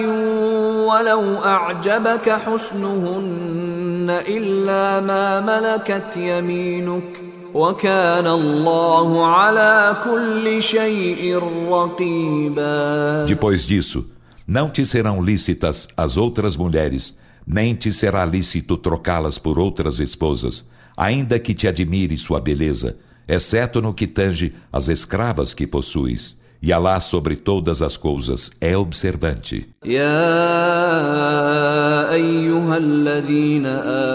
ولو 0.85 1.45
أعجبك 1.45 2.29
حسنهن 2.29 4.21
إلا 4.27 4.99
ما 4.99 5.39
ملكت 5.39 6.17
يمينك 6.17 7.21
depois 13.26 13.66
disso, 13.66 14.04
não 14.46 14.68
te 14.68 14.84
serão 14.84 15.22
lícitas 15.22 15.88
as 15.96 16.18
outras 16.18 16.54
mulheres, 16.54 17.16
nem 17.46 17.74
te 17.74 17.90
será 17.90 18.26
lícito 18.26 18.76
trocá-las 18.76 19.38
por 19.38 19.58
outras 19.58 20.00
esposas, 20.00 20.68
ainda 20.94 21.38
que 21.38 21.54
te 21.54 21.66
admire 21.66 22.18
sua 22.18 22.42
beleza, 22.42 22.98
exceto 23.26 23.80
no 23.80 23.94
que 23.94 24.06
tange 24.06 24.52
as 24.70 24.88
escravas 24.88 25.54
que 25.54 25.66
possuis. 25.66 26.36
E 26.63 26.71
Alá 26.71 26.99
sobre 26.99 27.35
todas 27.35 27.81
as 27.81 27.97
coisas 27.97 28.51
é 28.61 28.77
observante. 28.77 29.65
يا 29.85 30.21
ايها 32.13 32.77
الذين 32.77 33.65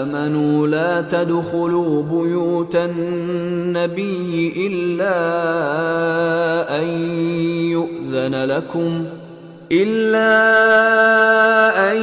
امنوا 0.01 0.67
لا 0.67 1.01
تدخلوا 1.01 2.03
بيوت 2.03 2.75
النبي 2.75 4.53
الا 4.67 5.17
ان 6.79 6.87
يؤذن 7.75 8.35
لكم 8.45 9.05
إلا 9.72 10.32
أن 11.92 11.96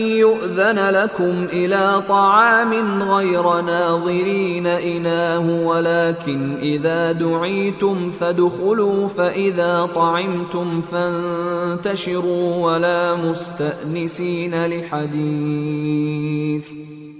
يؤذن 0.00 0.90
لكم 0.90 1.46
إلى 1.52 2.02
طعام 2.08 3.02
غير 3.02 3.60
ناظرين 3.60 4.66
إناه 4.66 5.66
ولكن 5.66 6.56
إذا 6.62 7.12
دعيتم 7.12 8.10
فادخلوا 8.10 9.08
فإذا 9.08 9.88
طعمتم 9.94 10.82
فانتشروا 10.82 12.72
ولا 12.72 13.14
مستأنسين 13.14 14.66
لحديث. 14.66 16.64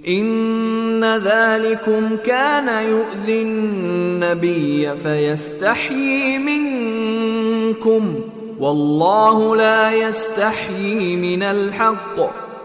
إن 0.07 1.03
ذلكم 1.17 2.17
كان 2.23 2.85
يؤذي 2.89 3.41
النبي 3.41 4.95
فيستحيي 5.03 6.37
منكم 6.37 8.15
ۖ. 8.37 8.40
والله 8.61 9.55
لا 9.55 9.91
يستحيي 9.91 11.15
من 11.15 11.43
الحق. 11.43 12.19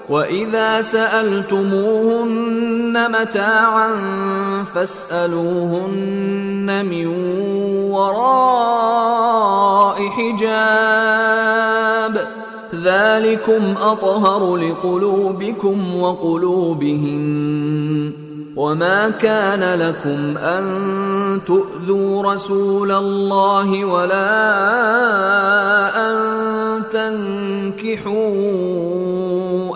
وإذا 0.09 0.81
سألتموهن 0.81 2.41
متاعا 3.21 3.91
فاسألوهن 4.75 6.87
من 6.91 7.07
وراء 7.91 10.09
حجاب. 10.09 11.57
ذلكم 12.75 13.75
أطهر 13.83 14.57
لقلوبكم 14.57 16.01
وقلوبهن. 16.01 18.26
وما 18.57 19.11
كان 19.11 19.81
لكم 19.81 20.39
ان 20.39 20.65
تؤذوا 21.47 22.33
رسول 22.33 22.93
الله 22.93 23.85
ولا 23.85 24.33
ان 26.09 26.83
تنكحوا 26.93 28.25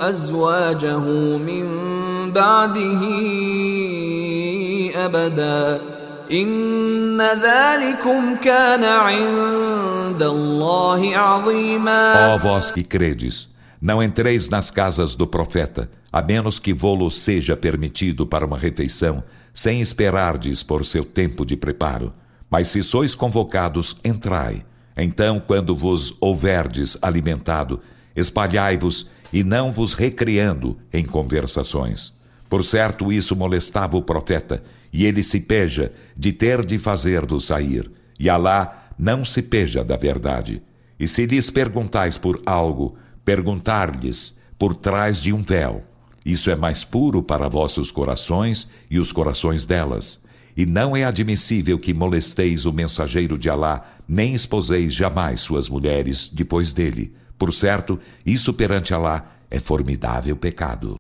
ازواجه 0.09 0.99
من 1.39 1.67
بعده 2.33 3.01
أبدا 4.97 5.81
إن 6.33 7.21
ذلكم 7.21 8.37
كان 8.43 8.85
عند 8.85 10.23
الله 10.23 11.17
عظيما 11.17 12.35
Não 13.81 14.03
entreis 14.03 14.49
nas 14.51 14.71
casas 14.71 15.15
do 15.15 15.27
profeta, 15.27 15.91
a 16.13 16.21
menos 16.21 16.59
que 16.59 16.75
vô-lo 16.75 17.11
seja 17.11 17.57
permitido 17.57 18.27
para 18.27 18.45
uma 18.45 18.59
refeição, 18.59 19.25
sem 19.55 19.81
esperardes 19.81 20.63
por 20.63 20.85
seu 20.85 21.05
tempo 21.05 21.47
de 21.47 21.57
preparo. 21.57 22.13
Mas 22.51 22.69
se 22.69 22.83
sois 22.83 23.15
convocados, 23.15 23.97
entrai. 24.05 24.65
Então, 24.97 25.41
quando 25.41 25.75
vos 25.75 26.15
houverdes 26.21 26.99
alimentado, 27.01 27.81
espalhai-vos 28.15 29.09
e 29.33 29.43
não 29.43 29.73
vos 29.73 29.95
recriando 29.95 30.77
em 30.93 31.05
conversações. 31.05 32.13
Por 32.51 32.65
certo, 32.65 33.11
isso 33.11 33.35
molestava 33.35 33.97
o 33.97 34.03
profeta, 34.03 34.63
e 34.93 35.07
ele 35.07 35.23
se 35.23 35.41
peja 35.41 35.93
de 36.17 36.33
ter 36.33 36.67
de 36.67 36.79
fazer-do 36.79 37.41
sair. 37.41 37.91
E 38.19 38.29
Alá 38.29 38.91
não 38.99 39.25
se 39.25 39.41
peja 39.41 39.83
da 39.83 39.97
verdade. 39.97 40.61
E 40.99 41.09
se 41.09 41.25
lhes 41.25 41.49
perguntais 41.49 42.19
por 42.19 42.43
algo, 42.45 42.99
perguntar-lhes 43.25 44.37
por 44.59 44.75
trás 44.75 45.19
de 45.19 45.33
um 45.33 45.43
véu. 45.43 45.85
Isso 46.25 46.51
é 46.51 46.57
mais 46.57 46.85
puro 46.85 47.23
para 47.23 47.49
vossos 47.49 47.91
corações 47.91 48.69
e 48.91 48.99
os 48.99 49.11
corações 49.13 49.65
delas. 49.65 50.21
E 50.57 50.67
não 50.67 50.97
é 50.97 51.05
admissível 51.05 51.79
que 51.79 51.95
molesteis 51.95 52.67
o 52.67 52.73
mensageiro 52.73 53.39
de 53.39 53.49
Alá, 53.49 53.85
nem 54.07 54.35
esposeis 54.35 54.93
jamais 54.93 55.41
suas 55.41 55.69
mulheres 55.69 56.29
depois 56.29 56.73
dele. 56.73 57.15
Por 57.39 57.55
certo, 57.55 57.99
isso 58.27 58.53
perante 58.53 58.93
Alá 58.93 59.33
é 59.51 59.59
formidável 59.59 60.37
pecado. 60.37 60.97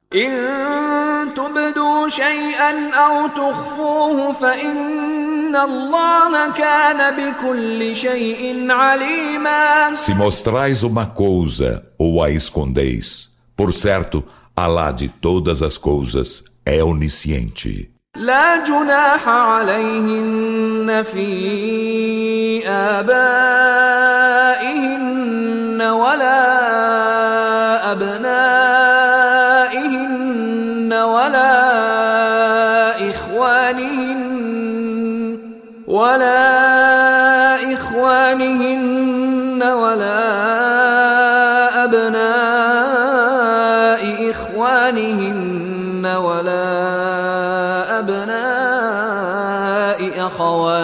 Se 9.95 10.13
mostrais 10.13 10.83
uma 10.83 11.05
coisa 11.05 11.83
ou 11.97 12.23
a 12.23 12.29
escondeis, 12.29 13.29
por 13.55 13.73
certo, 13.73 14.23
Alá 14.57 14.89
de 14.93 15.09
todas 15.09 15.61
as 15.61 15.77
coisas 15.77 16.45
é 16.65 16.81
onisciente. 16.81 17.91
لا 18.15 18.63
جناح 18.63 19.27
عليهن 19.27 21.03
في 21.03 22.67
آبائهن 22.67 23.41
ولا 25.81 26.48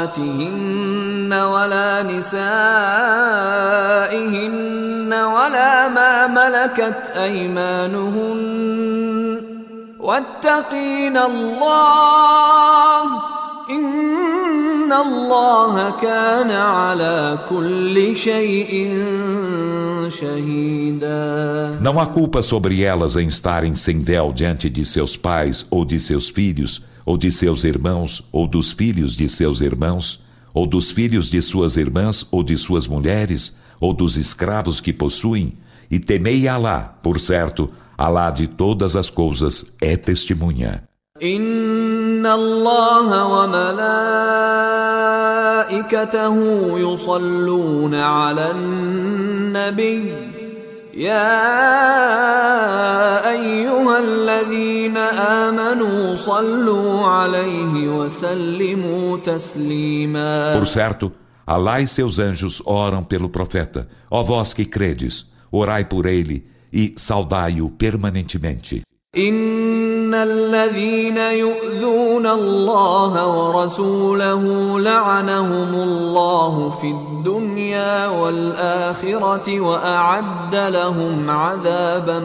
أخواتهن 0.06 1.34
ولا 1.34 2.04
نسائهن 2.04 2.34
ولا 5.14 5.88
ما 5.88 6.28
ملكت 6.28 7.12
أيمانهن 7.18 8.42
واتقين 10.00 11.18
الله 11.18 13.04
إن 13.70 14.94
الله 14.94 15.94
كان 16.02 16.52
على 16.52 17.40
كل 17.50 18.18
شيء 18.18 19.04
شهيدا 20.10 21.80
Não 21.82 22.00
há 22.00 22.06
culpa 22.06 22.44
sobre 22.44 22.84
elas 22.84 23.16
em 23.16 23.28
estarem 23.28 23.74
sem 23.76 24.00
véu 24.04 24.32
diante 24.32 24.70
de 24.70 24.86
seus 24.86 25.16
pais 25.18 25.66
ou 25.72 25.84
de 25.86 26.00
seus 26.00 26.30
filhos, 26.30 26.82
ou 27.06 27.18
de 27.18 27.32
seus 27.32 27.64
irmãos, 27.64 28.24
ou 28.32 28.48
dos 28.48 28.72
filhos 28.72 29.16
de 29.16 29.28
seus 29.28 29.62
irmãos, 29.62 30.20
ou 30.54 30.68
dos 30.68 30.92
filhos 30.92 31.30
de 31.30 31.42
suas 31.42 31.78
irmãs, 31.78 32.26
ou 32.32 32.44
de 32.44 32.58
suas 32.58 32.88
mulheres, 32.88 33.56
ou 33.80 33.94
dos 33.94 34.18
escravos 34.18 34.80
que 34.80 34.94
possuem, 34.94 35.54
e 35.90 36.00
temei 36.00 36.48
Alá, 36.48 36.98
por 37.02 37.20
certo, 37.20 37.70
Alá 37.98 38.32
de 38.32 38.48
todas 38.48 38.96
as 38.96 39.10
coisas 39.10 39.66
é 39.82 39.96
testemunha. 39.98 40.84
إن 41.24 42.26
الله 42.26 43.26
وملائكته 43.34 43.96
يصلون 46.80 47.96
على 47.96 48.52
النبي 48.52 50.14
يا 50.96 51.40
أيها 53.30 54.00
الذين 54.00 54.98
آمنوا 54.98 56.16
صلوا 56.16 57.08
عليه 57.08 57.90
وسلموا 57.90 59.18
تسليما 59.18 60.60
Por 60.60 60.68
certo, 60.68 61.12
Alá 61.46 61.82
e 61.82 61.88
seus 61.88 62.20
anjos 62.20 62.62
oram 62.66 63.04
pelo 63.04 63.30
profeta. 63.30 63.88
Ó 64.10 64.24
vós 64.24 64.54
que 64.54 64.64
credes, 64.66 65.26
orai 65.52 65.84
por 65.84 66.06
ele 66.06 66.46
e 66.72 66.94
saudai-o 66.96 67.70
permanentemente. 67.70 68.84
إن 69.16 70.14
الذين 70.14 71.18
يؤذون 71.18 72.28
الله 72.28 73.28
ورسوله 73.28 74.44
لعنهم 74.80 75.74
الله 75.74 76.70
في 76.70 76.92
الدنيا 76.92 78.08
والآخرة 78.08 79.60
وأعد 79.60 80.56
لهم 80.56 81.30
عذابا 81.30 82.20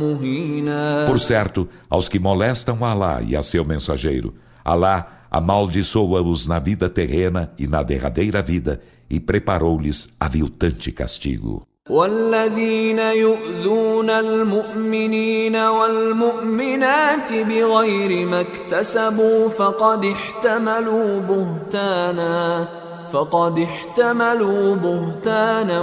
مهينا 0.00 1.06
Por 1.06 1.18
certo, 1.18 1.68
aos 1.88 2.06
que 2.06 2.18
molestam 2.18 2.84
Alá 2.84 3.22
e 3.26 3.34
a 3.34 3.42
seu 3.42 3.64
mensageiro, 3.64 4.34
Alá 4.62 5.24
amaldiçoa-os 5.30 6.46
na 6.46 6.58
vida 6.58 6.90
terrena 6.90 7.50
e 7.58 7.66
na 7.66 7.82
derradeira 7.82 8.42
vida 8.42 8.82
e 9.08 9.18
preparou-lhes 9.18 10.10
aviltante 10.20 10.92
castigo. 10.92 11.66
والذين 11.90 12.98
يؤذون 12.98 14.10
المؤمنين 14.10 15.56
والمؤمنات 15.56 17.32
بغير 17.32 18.26
ما 18.26 18.40
اكتسبوا 18.40 19.48
فقد 19.48 20.04
احتملوا 20.04 21.20
بهتانا 21.20 22.68
فقد 23.12 23.58
احتملوا 23.58 24.76
بهتانا 24.76 25.80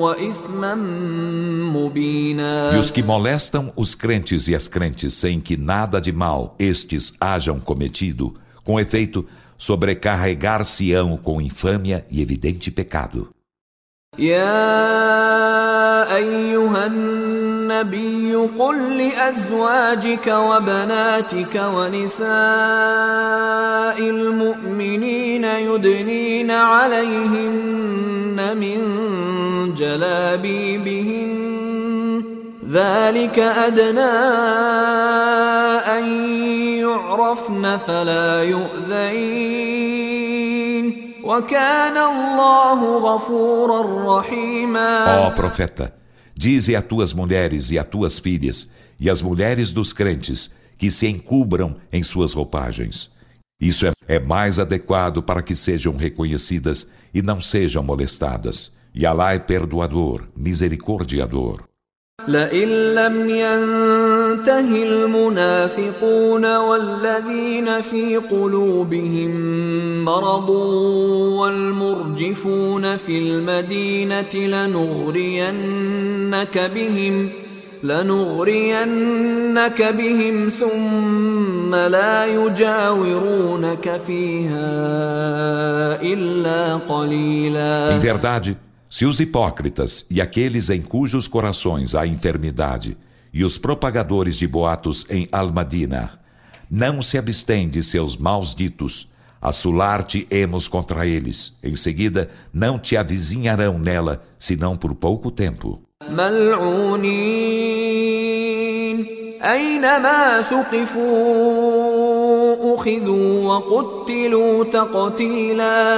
وإثما 0.00 0.74
مبينا 1.74 2.72
E 2.72 2.78
os 2.78 2.90
que 2.90 3.02
molestam 3.02 3.70
os 3.76 3.94
crentes 3.94 4.48
e 4.48 4.54
as 4.54 4.66
crentes 4.66 5.12
sem 5.14 5.40
que 5.40 5.56
nada 5.56 6.00
de 6.00 6.12
mal 6.12 6.54
estes 6.58 7.12
hajam 7.20 7.60
cometido, 7.60 8.34
com 8.64 8.80
efeito, 8.80 9.26
sobrecarregar-se-ão 9.58 11.18
com 11.18 11.40
infâmia 11.40 12.06
e 12.10 12.22
evidente 12.22 12.70
pecado. 12.70 13.28
يا 14.17 16.15
أيها 16.15 16.85
النبي 16.85 18.35
قل 18.35 18.97
لأزواجك 18.97 20.27
وبناتك 20.27 21.61
ونساء 21.75 22.29
المؤمنين 23.99 25.43
يدنين 25.43 26.51
عليهن 26.51 28.37
من 28.57 28.79
جلابيبهن. 29.75 31.39
ذلك 32.71 33.39
أدنى 33.39 34.01
أن 35.97 36.05
يعرفن 36.79 37.77
فلا 37.87 38.43
يؤذين. 38.43 39.98
وكان 41.28 41.96
الله 41.96 42.98
غفورا 42.98 44.18
رحيما 44.18 45.26
Ó 45.26 45.30
profeta, 45.30 45.94
dize 46.34 46.76
a 46.76 46.82
tuas 46.82 47.12
mulheres 47.12 47.70
e 47.70 47.78
a 47.78 47.84
tuas 47.84 48.18
filhas 48.18 48.68
e 49.00 49.10
as 49.10 49.22
mulheres 49.22 49.72
dos 49.72 49.92
crentes 49.92 50.50
que 50.76 50.90
se 50.90 51.06
encubram 51.08 51.76
em 51.92 52.02
suas 52.02 52.32
roupagens. 52.32 53.10
Isso 53.60 53.86
é, 53.86 53.92
é 54.08 54.18
mais 54.18 54.58
adequado 54.58 55.22
para 55.22 55.42
que 55.42 55.54
sejam 55.54 55.96
reconhecidas 55.96 56.90
e 57.12 57.22
não 57.22 57.40
sejam 57.40 57.82
molestadas. 57.82 58.72
E 58.94 59.06
Alá 59.06 59.34
é 59.34 59.38
perdoador, 59.38 60.24
misericordiador. 60.36 61.64
لئن 62.28 62.94
لم 62.94 63.30
ينته 64.29 64.83
المنافقون 64.83 66.57
والذين 66.57 67.81
في 67.81 68.17
قلوبهم 68.17 69.31
مرض 70.05 70.49
والمرجفون 71.39 72.97
في 72.97 73.19
المدينة 73.19 74.35
لنغرينك 74.35 75.51
بهم 76.75 77.29
لنغرينك 77.83 79.01
بهم 79.81 80.49
ثم 80.49 81.75
لا 81.75 82.25
يجاورونك 82.25 84.01
فيها 84.07 84.71
إلا 86.01 86.75
قليلا. 86.75 87.95
Em 87.95 87.99
verdade, 87.99 88.57
se 88.89 89.05
os 89.05 89.19
hipócritas 89.19 90.05
e 90.11 90.21
aqueles 90.21 90.69
em 90.69 90.81
cujos 90.81 91.27
corações 91.27 91.95
há 91.95 92.05
enfermidade 92.05 92.97
e 93.33 93.43
os 93.43 93.57
propagadores 93.57 94.37
de 94.37 94.47
boatos 94.47 95.05
em 95.09 95.27
Almadina. 95.31 96.19
Não 96.69 97.01
se 97.01 97.17
abstém 97.17 97.67
de 97.67 97.81
seus 97.81 98.15
maus 98.15 98.53
ditos. 98.53 99.09
Assular-te-emos 99.41 100.67
contra 100.67 101.07
eles. 101.07 101.53
Em 101.63 101.75
seguida, 101.75 102.29
não 102.53 102.77
te 102.77 102.97
avizinharão 102.97 103.79
nela, 103.79 104.21
senão 104.37 104.75
por 104.75 104.93
pouco 104.93 105.31
tempo. 105.31 105.81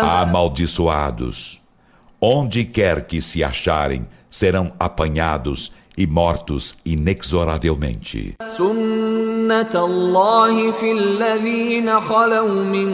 Amaldiçoados. 0.02 1.60
Onde 2.20 2.64
quer 2.64 3.08
que 3.08 3.20
se 3.22 3.44
acharem, 3.44 4.06
serão 4.30 4.74
apanhados 4.80 5.72
e 6.01 6.07
mortos 6.07 6.77
inexoravelmente. 6.85 8.35
سنة 8.49 9.75
الله 9.75 10.73
في 10.73 10.93
الذين 10.93 12.01
خلوا 12.01 12.65
من 12.65 12.91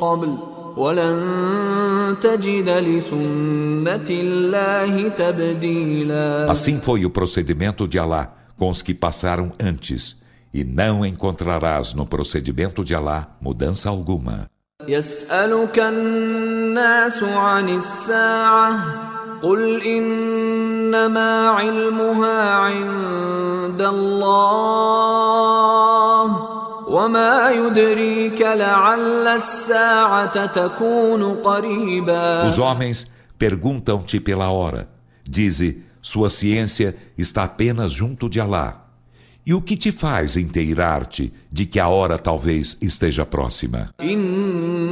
قبل 0.00 0.38
ولن 0.76 2.16
تجد 2.22 2.68
لسنة 2.68 4.08
الله 4.10 5.08
تبديلا 5.08 6.48
Assim 6.50 6.80
foi 6.80 7.04
o 7.04 7.10
procedimento 7.10 7.86
de 7.86 7.98
Alá 7.98 8.32
com 8.58 8.70
os 8.70 8.82
que 8.82 8.94
passaram 8.94 9.52
antes, 9.60 10.16
e 10.52 10.64
não 10.64 11.04
encontrarás 11.04 11.94
no 11.94 12.06
procedimento 12.06 12.84
de 12.84 12.94
Alá 12.94 13.36
mudança 13.40 13.88
alguma. 13.88 14.48
يسألك 14.88 15.78
الناس 15.78 17.22
عن 17.22 17.68
الساعة 17.68 19.07
قل 19.42 19.82
إنما 19.82 21.48
علمها 21.48 22.50
عند 22.50 23.82
الله 23.82 25.44
وما 26.88 27.50
يدريك 27.50 28.40
لعل 28.40 29.26
الساعة 29.26 30.46
تكون 30.46 31.34
قريبا 31.34 32.46
Os 32.46 32.58
homens 32.58 33.06
perguntam-te 33.38 34.20
pela 34.20 34.50
hora. 34.50 34.88
Dize, 35.28 35.82
sua 36.00 36.30
ciência 36.30 36.96
está 37.16 37.44
apenas 37.44 37.92
junto 37.92 38.28
de 38.28 38.40
Alá. 38.40 38.84
E 39.46 39.52
o 39.52 39.60
que 39.60 39.76
te 39.76 39.92
faz 39.92 40.36
inteirar-te 40.36 41.30
de 41.52 41.66
que 41.66 41.78
a 41.78 41.88
hora 41.88 42.18
talvez 42.18 42.78
esteja 42.80 43.26
próxima? 43.26 43.90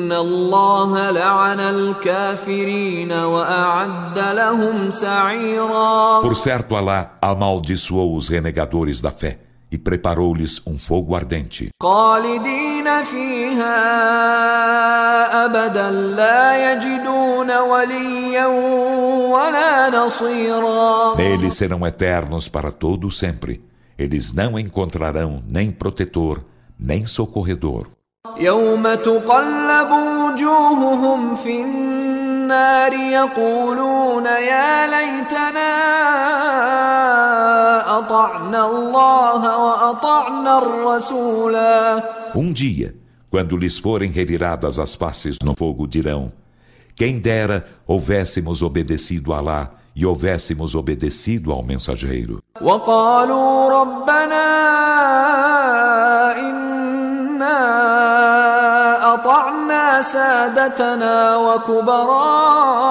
إن 0.07 0.13
الله 0.13 1.11
لعن 1.11 1.61
الكافرين 1.61 3.13
وأعد 3.13 4.19
لهم 4.19 4.91
سعيرا 4.91 6.23
Por 6.23 6.37
certo, 6.37 6.77
Alá 6.77 7.19
amaldiçoou 7.21 8.17
os 8.17 8.29
renegadores 8.29 9.01
da 9.01 9.11
fé 9.11 9.39
e 9.71 9.79
preparou-lhes 9.79 10.61
um 10.67 10.79
fogo 10.79 11.15
ardente. 11.17 11.71
خالدين 11.83 13.05
فيها 13.05 13.77
أبدا 15.45 15.91
لا 15.91 16.73
يجدون 16.73 17.51
وليا 17.59 18.47
ولا 19.35 19.91
نصيرا 19.91 21.15
Neles 21.17 21.55
serão 21.55 21.87
eternos 21.87 22.49
para 22.49 22.71
todo 22.71 23.11
sempre. 23.11 23.61
Eles 23.99 24.33
não 24.33 24.59
encontrarão 24.59 25.43
nem 25.47 25.71
protetor, 25.71 26.41
nem 26.79 27.07
socorredor. 27.07 27.87
يوم 28.37 28.83
تقلب 28.95 29.91
وجوههم 29.91 31.37
في 31.37 31.63
النار 31.63 32.93
يقولون 32.93 34.25
يا 34.27 34.87
ليتنا 34.87 35.73
أطعنا 37.99 38.67
الله 38.67 39.59
وأطعنا 39.59 40.59
الرسولا 40.59 42.03
Um 42.35 42.53
dia, 42.53 42.95
quando 43.29 43.57
lhes 43.57 43.79
forem 43.79 44.11
reviradas 44.11 44.79
as 44.79 44.95
faces 44.95 45.39
no 45.43 45.55
fogo, 45.59 45.89
dirão: 45.89 46.33
Quem 46.95 47.19
dera 47.19 47.67
houvéssemos 47.87 48.63
obedecido 48.63 49.33
a 49.33 49.39
Alá 49.39 49.71
e 49.97 50.07
houvéssemos 50.07 50.75
obedecido 50.77 51.53
ao 51.53 51.63
mensageiro. 51.63 52.41
وقالوا 52.61 53.69
ربنا 53.81 54.73
أطعنا 59.15 60.03
سادتنا 60.03 61.37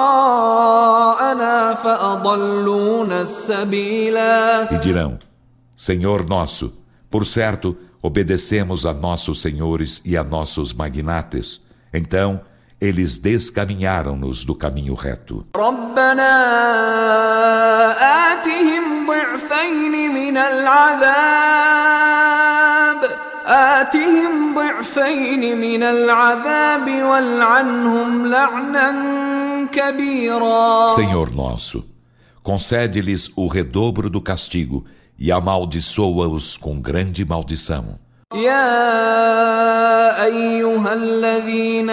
وكبراءنا 0.02 1.74
فأضلونا 1.74 3.22
السبيلا 3.22 4.68
E 4.72 4.78
dirão: 4.80 5.18
Senhor 5.76 6.26
nosso, 6.28 6.74
por 7.10 7.26
certo, 7.26 7.76
obedecemos 8.02 8.86
a 8.86 8.93
nossos 8.93 9.41
senhores 9.41 10.02
e 10.06 10.18
a 10.18 10.24
nossos 10.24 10.74
magnates. 10.74 11.62
Então, 11.93 12.41
eles 12.80 13.18
descaminharam-nos 13.20 14.43
do 14.43 14.56
caminho 14.56 14.95
reto. 14.95 15.45
ربنا 15.56 16.32
ضعفين 25.07 25.61
من 25.61 25.83
العذاب 25.83 26.87
والعنهم 26.89 28.27
لعنا 28.27 28.91
كبيرا 29.73 30.89
Senhor 30.97 31.31
nosso, 31.31 31.85
concede-lhes 32.43 33.31
o 33.37 33.47
redobro 33.47 34.11
do 34.11 34.21
castigo 34.21 34.85
e 35.19 35.31
amaldiçoa-os 35.31 36.57
com 36.57 36.81
grande 36.81 37.25
maldição. 37.25 37.85
يا 38.35 40.25
أيها 40.25 40.93
الذين 40.93 41.91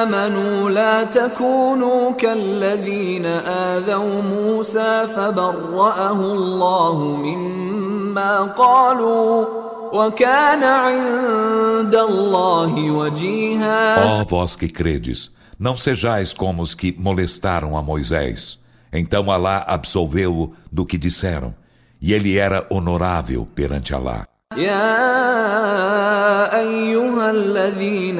آمنوا 0.00 0.70
لا 0.70 1.04
تكونوا 1.04 2.10
كالذين 2.10 3.26
آذوا 3.26 4.22
موسى 4.22 5.06
فبرأه 5.16 6.20
الله 6.20 6.98
مما 6.98 8.42
قالوا 8.42 9.65
وكان 9.93 10.63
عند 10.63 11.95
الله 11.95 12.91
وجيها 12.91 14.21
Ó 14.21 14.25
vós 14.25 14.55
que 14.55 14.67
credes, 14.69 15.29
não 15.59 15.75
sejais 15.77 16.33
como 16.33 16.61
os 16.61 16.73
que 16.73 16.95
molestaram 16.97 17.75
a 17.77 17.81
Moisés. 17.81 18.57
Então 18.93 19.29
Alá 19.31 19.63
absolveu-o 19.67 20.53
do 20.71 20.85
que 20.85 20.97
disseram, 20.97 21.53
e 22.01 22.13
ele 22.13 22.37
era 22.37 22.65
honorável 22.69 23.47
perante 23.55 23.93
Alá. 23.93 24.25
يا 24.57 26.59
أيها 26.59 27.31
الذين 27.31 28.19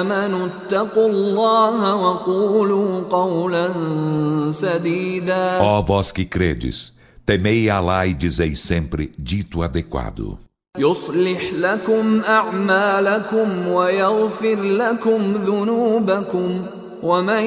آمنوا 0.00 0.46
اتقوا 0.46 1.08
الله 1.08 1.94
وقولوا 1.94 3.02
قولا 3.10 3.72
سديدا 4.52 5.58
Ó 5.60 5.82
vós 5.82 6.12
que 6.12 6.24
credes, 6.24 6.92
temei 7.26 7.68
Alá 7.70 8.06
e 8.06 8.14
dizei 8.14 8.54
sempre 8.54 9.12
dito 9.18 9.62
adequado. 9.62 10.38
يصلح 10.78 11.52
لكم 11.52 12.20
أعمالكم 12.28 13.68
ويغفر 13.68 14.62
لكم 14.62 15.32
ذنوبكم 15.32 16.66
ومن 17.02 17.44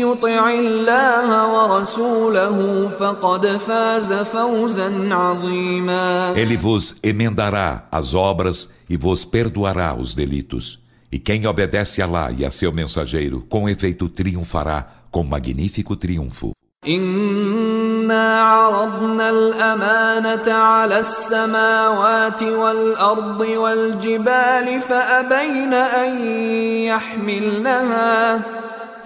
يطع 0.00 0.50
الله 0.50 1.28
ورسوله 1.54 2.88
فقد 2.88 3.46
فاز 3.46 4.12
فوزا 4.12 5.14
عظيما 5.14 6.34
Ele 6.34 6.56
vos 6.56 6.96
emendará 7.04 7.86
as 7.92 8.14
obras 8.14 8.68
e 8.88 8.96
vos 8.96 9.24
perdoará 9.24 9.94
os 9.94 10.12
delitos. 10.12 10.80
E 11.12 11.20
quem 11.20 11.46
obedece 11.46 12.02
a 12.02 12.04
Alá 12.04 12.32
e 12.32 12.44
a 12.44 12.50
seu 12.50 12.72
mensageiro, 12.72 13.44
com 13.48 13.68
efeito 13.68 14.08
triunfará 14.08 14.88
com 15.12 15.22
magnífico 15.22 15.94
triunfo. 15.94 16.50
إنا 16.87 18.41
عرضنا 18.41 19.29
الأمانة 19.29 20.53
على 20.53 20.99
السماوات 20.99 22.43
والأرض 22.43 23.39
والجبال 23.57 24.81
فأبين 24.81 25.73
أن 25.73 26.25
يحملنها 26.85 28.41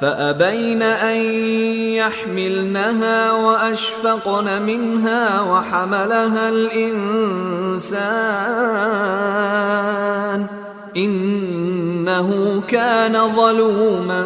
فأبين 0.02 0.82
أن 0.82 1.18
يحملنها 1.96 3.32
وأشفقن 3.32 4.62
منها 4.62 5.42
وحملها 5.42 6.50
الإنسان 9.50 10.46
إنه 10.98 12.62
كان 12.68 13.36
ظلوما 13.36 14.26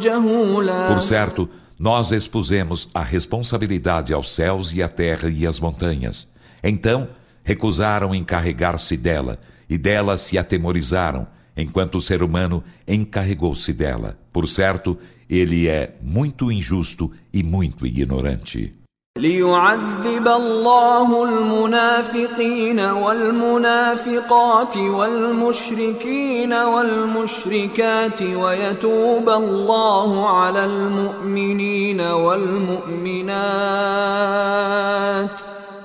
جهولا 0.00 0.88
Por 0.88 1.00
certo, 1.00 1.48
nós 1.78 2.10
expusemos 2.10 2.88
a 2.94 3.02
responsabilidade 3.02 4.12
aos 4.12 4.34
céus 4.34 4.72
e 4.72 4.82
à 4.82 4.88
terra 4.88 5.28
e 5.28 5.46
às 5.46 5.60
montanhas. 5.60 6.26
Então, 6.62 7.08
recusaram 7.44 8.14
encarregar-se 8.14 8.96
dela, 8.96 9.38
e 9.68 9.76
dela 9.76 10.16
se 10.16 10.38
atemorizaram, 10.38 11.26
enquanto 11.56 11.96
o 11.96 12.00
ser 12.00 12.22
humano 12.22 12.62
encarregou-se 12.86 13.72
dela. 13.72 14.18
Por 14.32 14.48
certo, 14.48 14.98
ele 15.28 15.68
é 15.68 15.96
muito 16.02 16.50
injusto 16.50 17.12
e 17.32 17.42
muito 17.42 17.86
ignorante. 17.86 18.74
ليعذب 19.16 20.28
الله 20.28 21.24
المنافقين 21.24 22.80
والمنافقات 22.80 24.76
والمشركين 24.76 26.52
والمشركات 26.52 28.22
ويتوب 28.22 29.28
الله 29.28 30.28
على 30.28 30.64
المؤمنين 30.64 32.00
والمؤمنات 32.00 33.36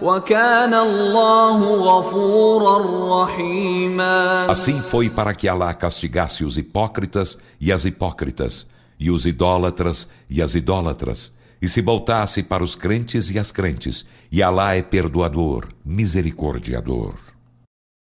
وكان 0.01 0.73
الله 0.73 1.75
غفورا 1.75 2.77
رحيما. 3.23 4.47
Assim 4.49 4.82
foi 4.82 5.09
para 5.09 5.34
que 5.34 5.47
Allah 5.47 5.73
castigasse 5.73 6.43
os 6.43 6.57
hipócritas 6.57 7.38
e 7.61 7.71
as 7.71 7.86
hipócritas, 7.86 8.67
e 8.99 9.09
os 9.09 9.25
idólatras 9.25 10.09
e 10.29 10.41
as 10.41 10.55
idólatras. 10.55 11.40
E 11.62 11.68
se 11.68 11.82
voltasse 11.82 12.43
para 12.43 12.64
os 12.64 12.76
crentes 12.76 13.30
e 13.30 13.38
as 13.38 13.51
crentes, 13.51 14.05
e 14.32 14.41
Alá 14.41 14.76
é 14.76 14.82
perdoador, 14.82 15.68
misericordiador. 15.86 17.30